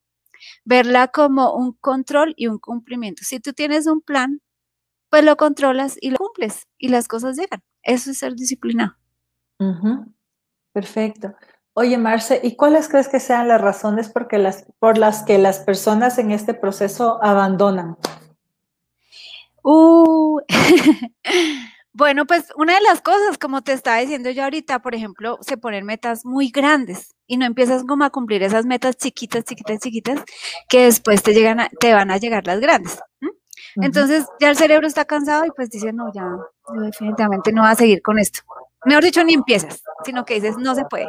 [0.66, 3.24] verla como un control y un cumplimiento.
[3.24, 4.42] Si tú tienes un plan,
[5.10, 7.64] pues lo controlas y lo cumples y las cosas llegan.
[7.84, 8.96] Eso es ser disciplinado.
[10.74, 11.36] Perfecto.
[11.74, 14.10] Oye, Marce, ¿y cuáles crees que sean las razones
[14.40, 17.98] las, por las que las personas en este proceso abandonan?
[19.64, 20.40] Uh,
[21.98, 25.56] Bueno, pues una de las cosas, como te estaba diciendo yo ahorita, por ejemplo, se
[25.56, 30.22] ponen metas muy grandes y no empiezas como a cumplir esas metas chiquitas, chiquitas, chiquitas,
[30.68, 33.00] que después te llegan te van a llegar las grandes.
[33.78, 36.30] Entonces ya el cerebro está cansado y pues dice, no, ya,
[36.84, 38.42] definitivamente no va a seguir con esto.
[38.84, 41.08] Mejor dicho, ni empiezas, sino que dices, no se puede.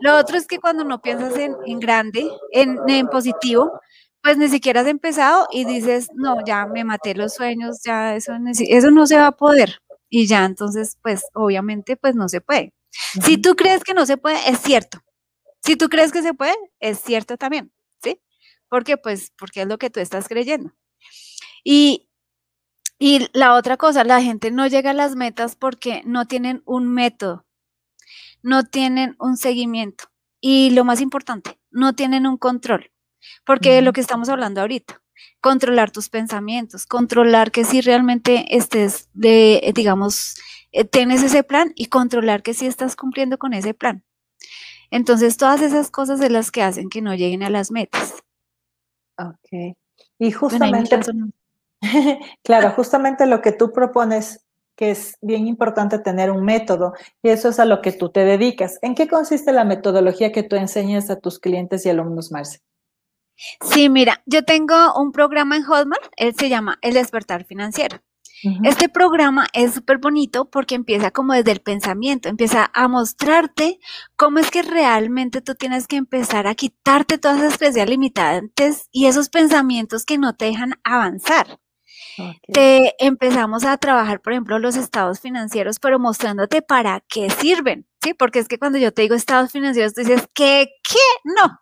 [0.00, 3.78] Lo otro es que cuando no piensas en, grande, en, en positivo,
[4.22, 8.32] pues ni siquiera has empezado y dices, no, ya me maté los sueños, ya eso,
[8.58, 12.72] eso no se va a poder y ya entonces, pues obviamente, pues no se puede.
[13.24, 15.00] Si tú crees que no se puede, es cierto.
[15.64, 18.20] Si tú crees que se puede, es cierto también, ¿sí?
[18.68, 20.72] Porque pues, porque es lo que tú estás creyendo.
[21.64, 22.08] Y,
[22.98, 26.88] y la otra cosa, la gente no llega a las metas porque no tienen un
[26.92, 27.46] método,
[28.42, 30.04] no tienen un seguimiento.
[30.40, 32.90] Y lo más importante, no tienen un control.
[33.44, 35.02] Porque lo que estamos hablando ahorita,
[35.40, 40.36] controlar tus pensamientos, controlar que si realmente estés de, digamos,
[40.72, 44.04] eh, tienes ese plan y controlar que si estás cumpliendo con ese plan.
[44.90, 48.14] Entonces, todas esas cosas son las que hacen que no lleguen a las metas.
[49.18, 49.76] Ok.
[50.18, 50.98] Y justamente,
[52.42, 54.44] claro, justamente lo que tú propones,
[54.76, 58.24] que es bien importante tener un método, y eso es a lo que tú te
[58.24, 58.78] dedicas.
[58.82, 62.60] ¿En qué consiste la metodología que tú enseñas a tus clientes y alumnos, Marce?
[63.60, 68.00] Sí, mira, yo tengo un programa en Hotmart, él se llama El despertar financiero.
[68.62, 73.80] Este programa es súper bonito porque empieza como desde el pensamiento, empieza a mostrarte
[74.16, 79.06] cómo es que realmente tú tienes que empezar a quitarte todas esas creencias limitantes y
[79.06, 81.58] esos pensamientos que no te dejan avanzar.
[82.52, 88.14] Te empezamos a trabajar, por ejemplo, los estados financieros, pero mostrándote para qué sirven, ¿sí?
[88.14, 90.68] Porque es que cuando yo te digo estados financieros, tú dices, ¿qué?
[90.82, 90.98] ¿Qué?
[91.24, 91.60] No,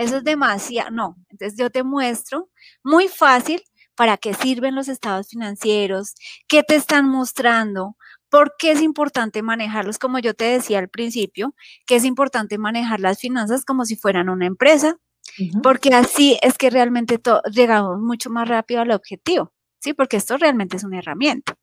[0.00, 1.16] eso es demasiado, no.
[1.30, 2.48] Entonces yo te muestro
[2.82, 3.62] muy fácil
[3.94, 6.14] para qué sirven los estados financieros,
[6.48, 7.96] qué te están mostrando,
[8.30, 11.54] por qué es importante manejarlos, como yo te decía al principio,
[11.86, 14.96] que es importante manejar las finanzas como si fueran una empresa,
[15.62, 17.20] porque así es que realmente
[17.52, 19.52] llegamos mucho más rápido al objetivo.
[19.82, 19.94] ¿Sí?
[19.94, 21.56] Porque esto realmente es una herramienta.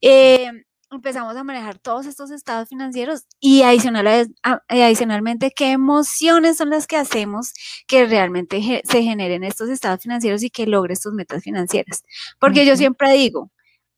[0.00, 0.50] Eh,
[0.90, 7.52] empezamos a manejar todos estos estados financieros y adicionalmente qué emociones son las que hacemos
[7.86, 12.04] que realmente se generen estos estados financieros y que logres tus metas financieras.
[12.38, 13.50] Porque yo siempre digo,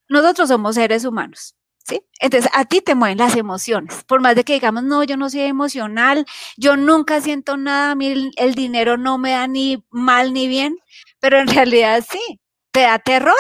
[0.09, 1.55] nosotros somos seres humanos.
[1.89, 2.03] ¿Sí?
[2.19, 4.03] Entonces, a ti te mueven las emociones.
[4.09, 7.95] Por más de que digamos, no, yo no soy emocional, yo nunca siento nada, a
[7.95, 10.77] mí el, el dinero no me da ni mal ni bien,
[11.21, 12.41] pero en realidad sí,
[12.73, 13.37] te da terror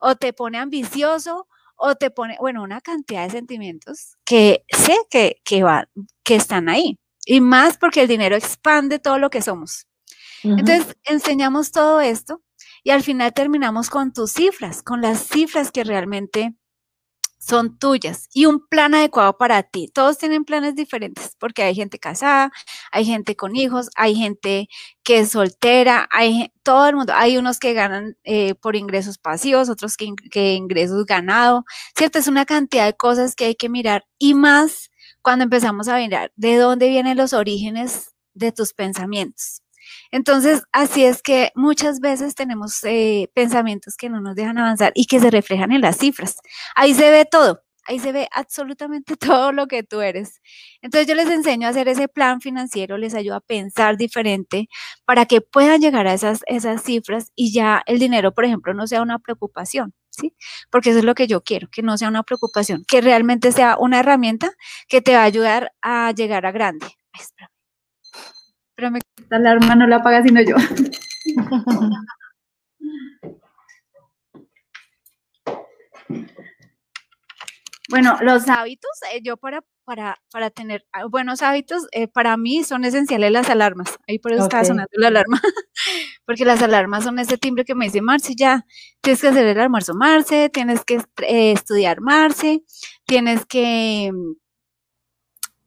[0.00, 1.46] o te pone ambicioso
[1.76, 5.64] o te pone, bueno, una cantidad de sentimientos que sé que, que,
[6.24, 6.98] que están ahí.
[7.24, 9.86] Y más porque el dinero expande todo lo que somos.
[10.42, 12.42] Entonces, enseñamos todo esto
[12.82, 16.54] y al final terminamos con tus cifras, con las cifras que realmente
[17.40, 19.88] son tuyas y un plan adecuado para ti.
[19.92, 22.52] Todos tienen planes diferentes porque hay gente casada,
[22.92, 24.68] hay gente con hijos, hay gente
[25.02, 27.14] que es soltera, hay todo el mundo.
[27.16, 31.64] Hay unos que ganan eh, por ingresos pasivos, otros que, que ingresos ganado,
[31.96, 32.18] ¿cierto?
[32.18, 34.90] Es una cantidad de cosas que hay que mirar y más
[35.22, 39.62] cuando empezamos a mirar de dónde vienen los orígenes de tus pensamientos.
[40.12, 45.06] Entonces, así es que muchas veces tenemos eh, pensamientos que no nos dejan avanzar y
[45.06, 46.36] que se reflejan en las cifras.
[46.74, 47.62] Ahí se ve todo.
[47.86, 50.40] Ahí se ve absolutamente todo lo que tú eres.
[50.82, 54.68] Entonces yo les enseño a hacer ese plan financiero, les ayudo a pensar diferente
[55.04, 58.86] para que puedan llegar a esas, esas cifras y ya el dinero, por ejemplo, no
[58.86, 60.34] sea una preocupación, ¿sí?
[60.70, 63.76] Porque eso es lo que yo quiero, que no sea una preocupación, que realmente sea
[63.78, 64.52] una herramienta
[64.88, 66.86] que te va a ayudar a llegar a grande.
[67.12, 67.46] Ay.
[68.80, 70.56] Espérame, la alarma no la apaga sino yo.
[77.90, 82.62] Bueno, los hábitos, eh, yo para, para, para tener ah, buenos hábitos, eh, para mí
[82.62, 83.98] son esenciales las alarmas.
[84.06, 85.42] Ahí por eso estaba sonando la alarma.
[86.24, 88.64] Porque las alarmas son ese timbre que me dice, Marce, ya
[89.00, 92.62] tienes que hacer el almuerzo, Marce, tienes que eh, estudiar, Marce,
[93.06, 94.12] tienes que...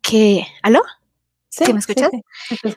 [0.01, 0.82] que ¿Aló?
[1.54, 2.10] Sí, me escuchas?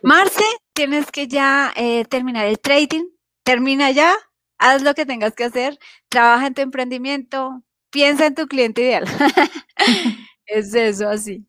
[0.03, 1.73] Marce, tienes que ya
[2.11, 3.07] terminar el trading,
[3.43, 4.15] termina ya,
[4.59, 5.79] haz lo que tengas que hacer,
[6.11, 9.05] trabaja en tu emprendimiento, piensa en tu cliente ideal.
[10.47, 11.47] es eso, así.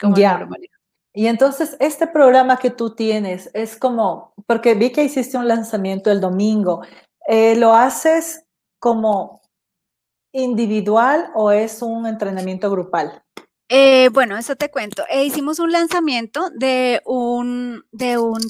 [0.00, 0.48] Como ya.
[1.12, 6.10] Y entonces, este programa que tú tienes es como, porque vi que hiciste un lanzamiento
[6.10, 6.82] el domingo,
[7.28, 8.46] eh, ¿lo haces
[8.78, 9.42] como
[10.32, 13.22] individual o es un entrenamiento grupal?
[13.72, 15.04] Eh, bueno, eso te cuento.
[15.08, 18.40] Eh, hicimos un lanzamiento de un, de un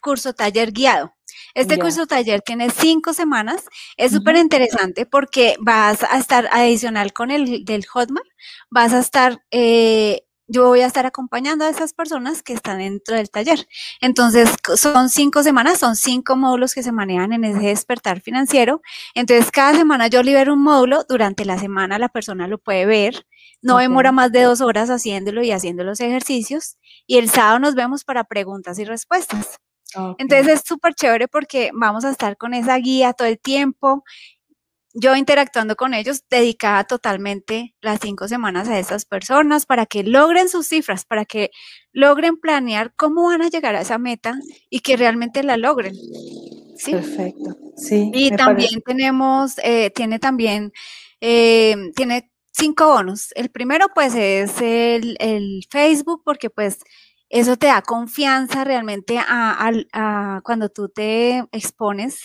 [0.00, 1.14] curso taller guiado.
[1.54, 3.64] Este curso taller tiene cinco semanas.
[3.98, 8.26] Es súper interesante porque vas a estar adicional con el del Hotmart.
[8.70, 13.16] Vas a estar, eh, yo voy a estar acompañando a esas personas que están dentro
[13.16, 13.68] del taller.
[14.00, 18.82] Entonces, son cinco semanas, son cinco módulos que se manejan en ese despertar financiero.
[19.14, 21.04] Entonces, cada semana yo libero un módulo.
[21.08, 23.26] Durante la semana la persona lo puede ver.
[23.62, 26.76] No demora más de dos horas haciéndolo y haciendo los ejercicios.
[27.06, 29.60] Y el sábado nos vemos para preguntas y respuestas.
[30.18, 34.04] Entonces es súper chévere porque vamos a estar con esa guía todo el tiempo.
[34.92, 40.48] Yo interactuando con ellos, dedicada totalmente las cinco semanas a esas personas para que logren
[40.48, 41.50] sus cifras, para que
[41.92, 44.34] logren planear cómo van a llegar a esa meta
[44.68, 45.94] y que realmente la logren.
[46.76, 46.92] ¿Sí?
[46.92, 47.56] Perfecto.
[47.76, 48.10] Sí.
[48.12, 50.72] Y también tenemos, eh, tiene también,
[51.20, 53.28] eh, tiene cinco bonos.
[53.36, 56.78] El primero, pues, es el, el Facebook, porque pues
[57.30, 62.22] eso te da confianza realmente a, cuando tú te expones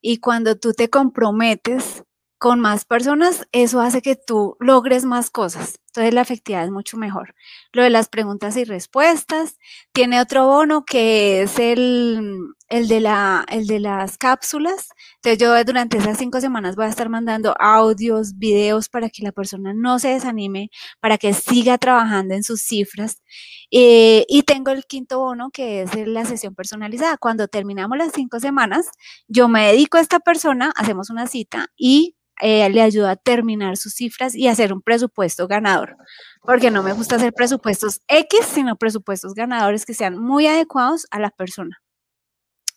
[0.00, 2.04] y cuando tú te comprometes
[2.38, 5.80] con más personas, eso hace que tú logres más cosas.
[5.88, 7.34] Entonces la efectividad es mucho mejor.
[7.72, 9.58] Lo de las preguntas y respuestas,
[9.92, 14.88] tiene otro bono que es el, el, de, la, el de las cápsulas.
[15.16, 19.32] Entonces yo durante esas cinco semanas voy a estar mandando audios, videos para que la
[19.32, 23.22] persona no se desanime, para que siga trabajando en sus cifras.
[23.70, 27.16] Eh, y tengo el quinto bono que es la sesión personalizada.
[27.18, 28.90] Cuando terminamos las cinco semanas,
[29.28, 33.76] yo me dedico a esta persona, hacemos una cita y eh, le ayuda a terminar
[33.76, 35.96] sus cifras y hacer un presupuesto ganador,
[36.42, 41.18] porque no me gusta hacer presupuestos X, sino presupuestos ganadores que sean muy adecuados a
[41.18, 41.82] la persona.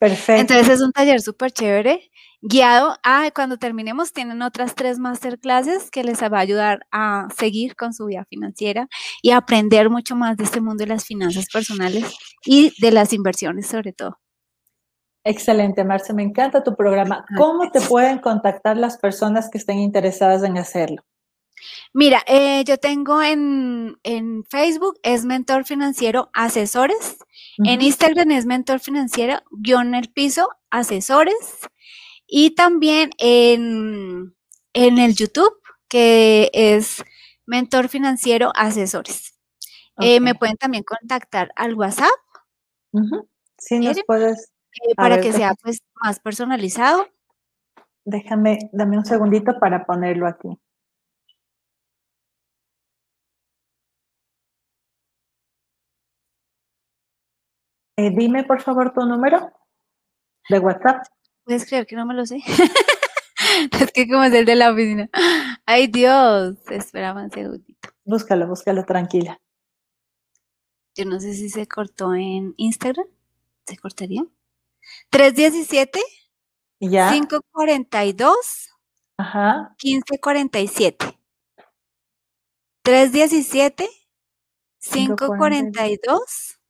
[0.02, 0.42] Perfecto.
[0.42, 2.10] Entonces es un taller súper chévere,
[2.42, 7.76] guiado a, cuando terminemos, tienen otras tres masterclasses que les va a ayudar a seguir
[7.76, 8.88] con su vida financiera
[9.22, 13.14] y a aprender mucho más de este mundo de las finanzas personales y de las
[13.14, 14.18] inversiones sobre todo.
[15.24, 17.24] Excelente, Marce, me encanta tu programa.
[17.38, 21.04] ¿Cómo te pueden contactar las personas que estén interesadas en hacerlo?
[21.94, 23.98] Mira, eh, yo tengo en,
[24.50, 27.18] Facebook, es Mentor Financiero Asesores.
[27.58, 31.60] En Instagram es Mentor Financiero, guion el piso, Asesores.
[32.28, 34.36] Y también en,
[34.74, 35.54] el YouTube,
[35.88, 37.04] que es
[37.46, 39.38] Mentor Financiero Asesores.
[40.00, 42.10] Eh, me pueden también contactar al WhatsApp.
[43.58, 44.52] Sí, nos puedes
[44.88, 47.08] eh, para que sea pues más personalizado.
[48.06, 50.50] Déjame, dame un segundito para ponerlo aquí.
[57.98, 59.52] Eh, dime por favor tu número
[60.50, 61.04] de WhatsApp.
[61.44, 62.42] Puedes creer que no me lo sé.
[63.80, 65.10] es que como es el de la oficina.
[65.66, 67.90] Ay Dios, espera un segundito.
[68.04, 69.40] Búscalo, búscalo tranquila.
[70.96, 73.08] Yo no sé si se cortó en Instagram.
[73.66, 74.26] ¿Se cortaría?
[75.10, 76.02] 317
[76.80, 77.12] ¿Ya?
[77.12, 78.72] 542
[79.18, 79.76] Ajá.
[79.84, 81.20] 1547.
[82.84, 83.88] 317
[84.80, 86.61] 542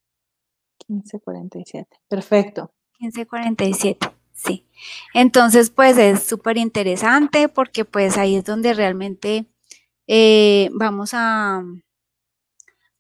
[0.92, 2.00] 1547.
[2.08, 2.72] Perfecto.
[3.00, 4.68] 1547, sí.
[5.14, 9.46] Entonces, pues es súper interesante porque pues ahí es donde realmente
[10.08, 11.64] eh, vamos a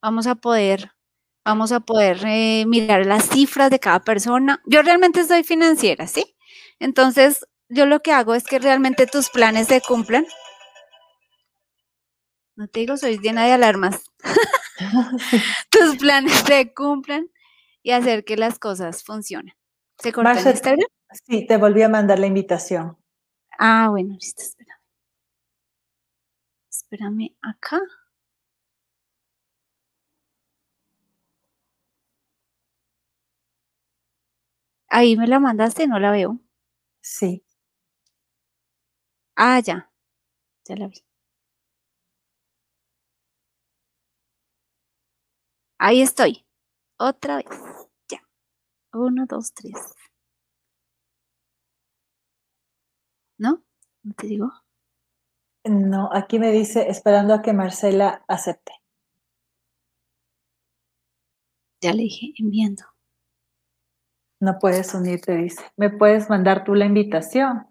[0.02, 0.92] vamos a poder
[1.44, 4.62] Vamos a poder eh, mirar las cifras de cada persona.
[4.68, 6.36] Yo realmente soy financiera, ¿sí?
[6.80, 10.28] Entonces, yo lo que hago es que realmente tus planes se cumplan.
[12.56, 14.04] No te digo, soy llena de alarmas.
[15.72, 17.28] tus planes se cumplan
[17.84, 19.54] y hacer que las cosas funcionen.
[20.00, 20.88] ¿Se cortó el Instagram?
[21.28, 22.98] Sí, te volví a mandar la invitación.
[23.60, 24.82] Ah, bueno, listo, espérame.
[26.72, 27.80] Espérame acá.
[34.90, 36.40] Ahí me la mandaste, no la veo.
[37.02, 37.44] Sí.
[39.36, 39.90] Ah, ya.
[40.68, 41.04] Ya la vi.
[45.80, 46.46] Ahí estoy.
[47.04, 47.48] Otra vez.
[48.10, 48.20] Ya.
[48.94, 49.74] Uno, dos, tres.
[53.40, 53.64] ¿No?
[54.04, 54.52] ¿No te digo?
[55.66, 58.74] No, aquí me dice esperando a que Marcela acepte.
[61.82, 62.84] Ya le dije enviando.
[64.40, 65.64] No puedes unirte, dice.
[65.78, 67.66] ¿Me puedes mandar tú la invitación?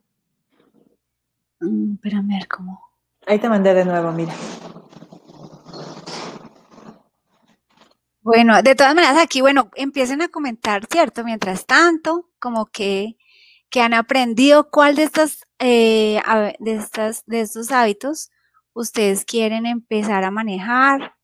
[1.61, 2.81] Mm, espérame a ver cómo.
[3.29, 4.35] Ahí te mandé de nuevo, mira.
[8.23, 11.25] Bueno, de todas maneras aquí, bueno, empiecen a comentar, ¿cierto?
[11.25, 13.17] Mientras tanto, como que,
[13.71, 16.21] que han aprendido cuál de estas, eh,
[16.59, 18.31] de estas, de estos hábitos
[18.75, 21.15] ustedes quieren empezar a manejar.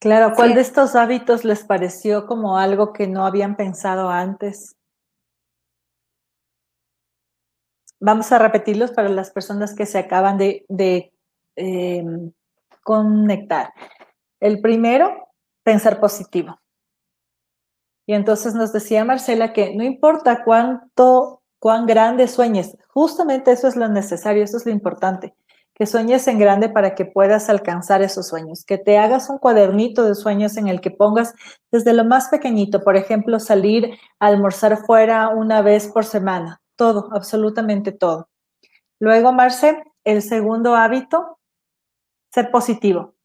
[0.00, 4.76] Claro, ¿cuál de estos hábitos les pareció como algo que no habían pensado antes?
[8.00, 11.12] Vamos a repetirlos para las personas que se acaban de,
[11.56, 12.32] em,
[12.84, 13.72] conectar.
[14.38, 15.27] El primero,
[15.68, 16.58] pensar positivo.
[18.06, 23.76] Y entonces nos decía Marcela que no importa cuánto, cuán grande sueñes, justamente eso es
[23.76, 25.34] lo necesario, eso es lo importante,
[25.74, 30.04] que sueñes en grande para que puedas alcanzar esos sueños, que te hagas un cuadernito
[30.04, 31.34] de sueños en el que pongas
[31.70, 33.90] desde lo más pequeñito, por ejemplo, salir
[34.20, 38.30] a almorzar fuera una vez por semana, todo, absolutamente todo.
[39.00, 41.38] Luego, Marce, el segundo hábito,
[42.32, 43.17] ser positivo.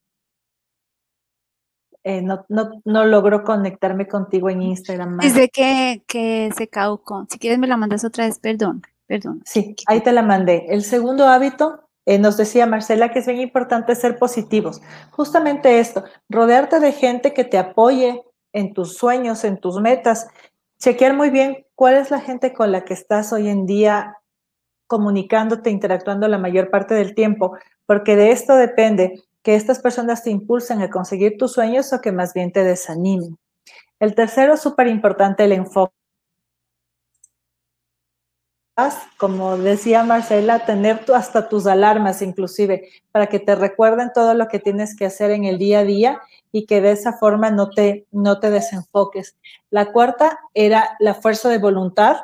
[2.03, 5.19] Eh, no, no, no, logro conectarme contigo en Instagram.
[5.19, 7.25] Dice que, que se caducó.
[7.29, 9.41] Si quieres me la mandas otra vez, perdón, perdón.
[9.45, 10.65] Sí, ahí te la mandé.
[10.67, 14.81] El segundo hábito, eh, nos decía Marcela que es bien importante ser positivos.
[15.11, 20.27] Justamente esto, rodearte de gente que te apoye en tus sueños, en tus metas,
[20.79, 24.17] chequear muy bien cuál es la gente con la que estás hoy en día
[24.87, 30.31] comunicándote, interactuando la mayor parte del tiempo, porque de esto depende que estas personas te
[30.31, 33.37] impulsen a conseguir tus sueños o que más bien te desanimen.
[33.99, 35.93] El tercero, súper importante, el enfoque
[39.17, 44.59] como decía Marcela, tener hasta tus alarmas inclusive para que te recuerden todo lo que
[44.59, 46.21] tienes que hacer en el día a día
[46.51, 49.37] y que de esa forma no te, no te desenfoques.
[49.69, 52.17] La cuarta era la fuerza de voluntad,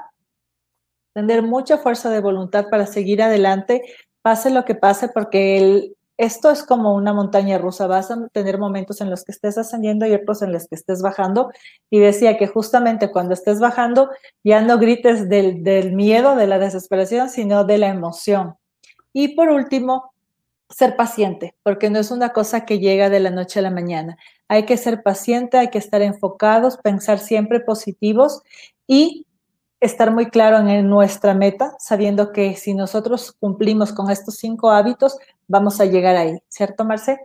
[1.13, 3.83] tener mucha fuerza de voluntad para seguir adelante,
[4.23, 8.57] pase lo que pase, porque el, esto es como una montaña rusa, vas a tener
[8.57, 11.49] momentos en los que estés ascendiendo y otros en los que estés bajando.
[11.89, 14.09] Y decía que justamente cuando estés bajando,
[14.43, 18.55] ya no grites del, miedo, de la desesperación, sino de la emoción.
[19.13, 20.11] Y por último,
[20.69, 24.17] ser paciente, porque no es una cosa que llega de la noche a la mañana.
[24.49, 28.41] Hay que ser paciente, hay que estar enfocados, pensar siempre positivos
[28.87, 29.25] y
[29.79, 35.17] estar muy claro en nuestra meta, sabiendo que si nosotros cumplimos con estos cinco hábitos,
[35.49, 37.19] vamos a llegar ahí, ¿cierto, Marce?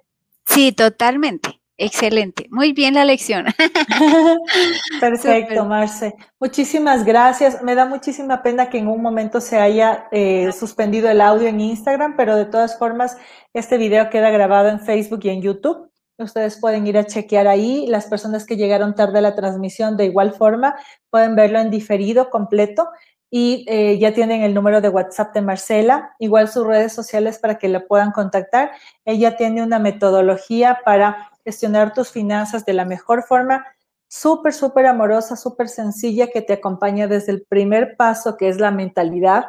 [0.47, 1.61] Sí, totalmente.
[1.77, 2.47] Excelente.
[2.51, 3.47] Muy bien la lección.
[5.01, 6.15] Perfecto, Marce.
[6.39, 7.63] Muchísimas gracias.
[7.63, 11.61] Me da muchísima pena que en un momento se haya eh, suspendido el audio en
[11.61, 13.17] Instagram, pero de todas formas,
[13.53, 15.91] este video queda grabado en Facebook y en YouTube.
[16.17, 17.87] Ustedes pueden ir a chequear ahí.
[17.89, 20.77] Las personas que llegaron tarde a la transmisión, de igual forma,
[21.11, 22.89] pueden verlo en diferido completo
[23.37, 27.59] y eh, ya tienen el número de WhatsApp de Marcela, igual sus redes sociales para
[27.59, 28.71] que la puedan contactar.
[29.05, 33.67] Ella tiene una metodología para gestionar tus finanzas de la mejor forma,
[34.07, 38.71] súper, súper amorosa, súper sencilla, que te acompaña desde el primer paso, que es la
[38.71, 39.47] mentalidad,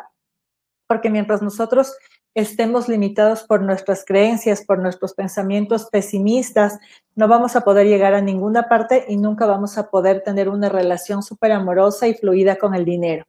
[0.87, 1.95] porque mientras nosotros
[2.33, 6.79] estemos limitados por nuestras creencias, por nuestros pensamientos pesimistas,
[7.13, 10.69] no vamos a poder llegar a ninguna parte y nunca vamos a poder tener una
[10.69, 13.27] relación súper amorosa y fluida con el dinero.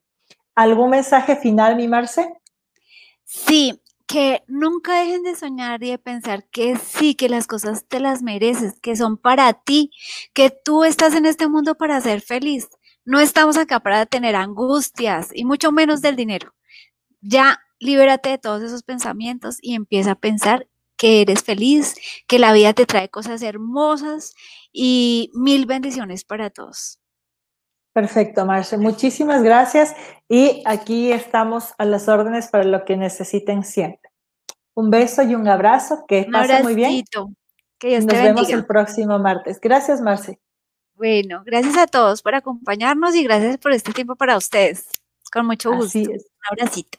[0.56, 2.32] ¿Algún mensaje final, mi Marce?
[3.24, 8.00] Sí, que nunca dejen de soñar y de pensar que sí, que las cosas te
[8.00, 9.90] las mereces, que son para ti,
[10.32, 12.68] que tú estás en este mundo para ser feliz.
[13.04, 16.54] No estamos acá para tener angustias y mucho menos del dinero.
[17.20, 21.96] Ya libérate de todos esos pensamientos y empieza a pensar que eres feliz,
[22.28, 24.34] que la vida te trae cosas hermosas
[24.72, 27.00] y mil bendiciones para todos.
[27.96, 28.76] Perfecto, Marce.
[28.76, 29.96] Muchísimas gracias
[30.28, 34.10] y aquí estamos a las órdenes para lo que necesiten siempre.
[34.74, 36.04] Un beso y un abrazo.
[36.06, 37.02] Que pasen muy bien.
[37.78, 39.58] Que Nos vemos el próximo martes.
[39.62, 40.38] Gracias, Marce.
[40.92, 44.90] Bueno, gracias a todos por acompañarnos y gracias por este tiempo para ustedes.
[45.32, 45.98] Con mucho gusto.
[45.98, 46.20] Un
[46.50, 46.98] abracito.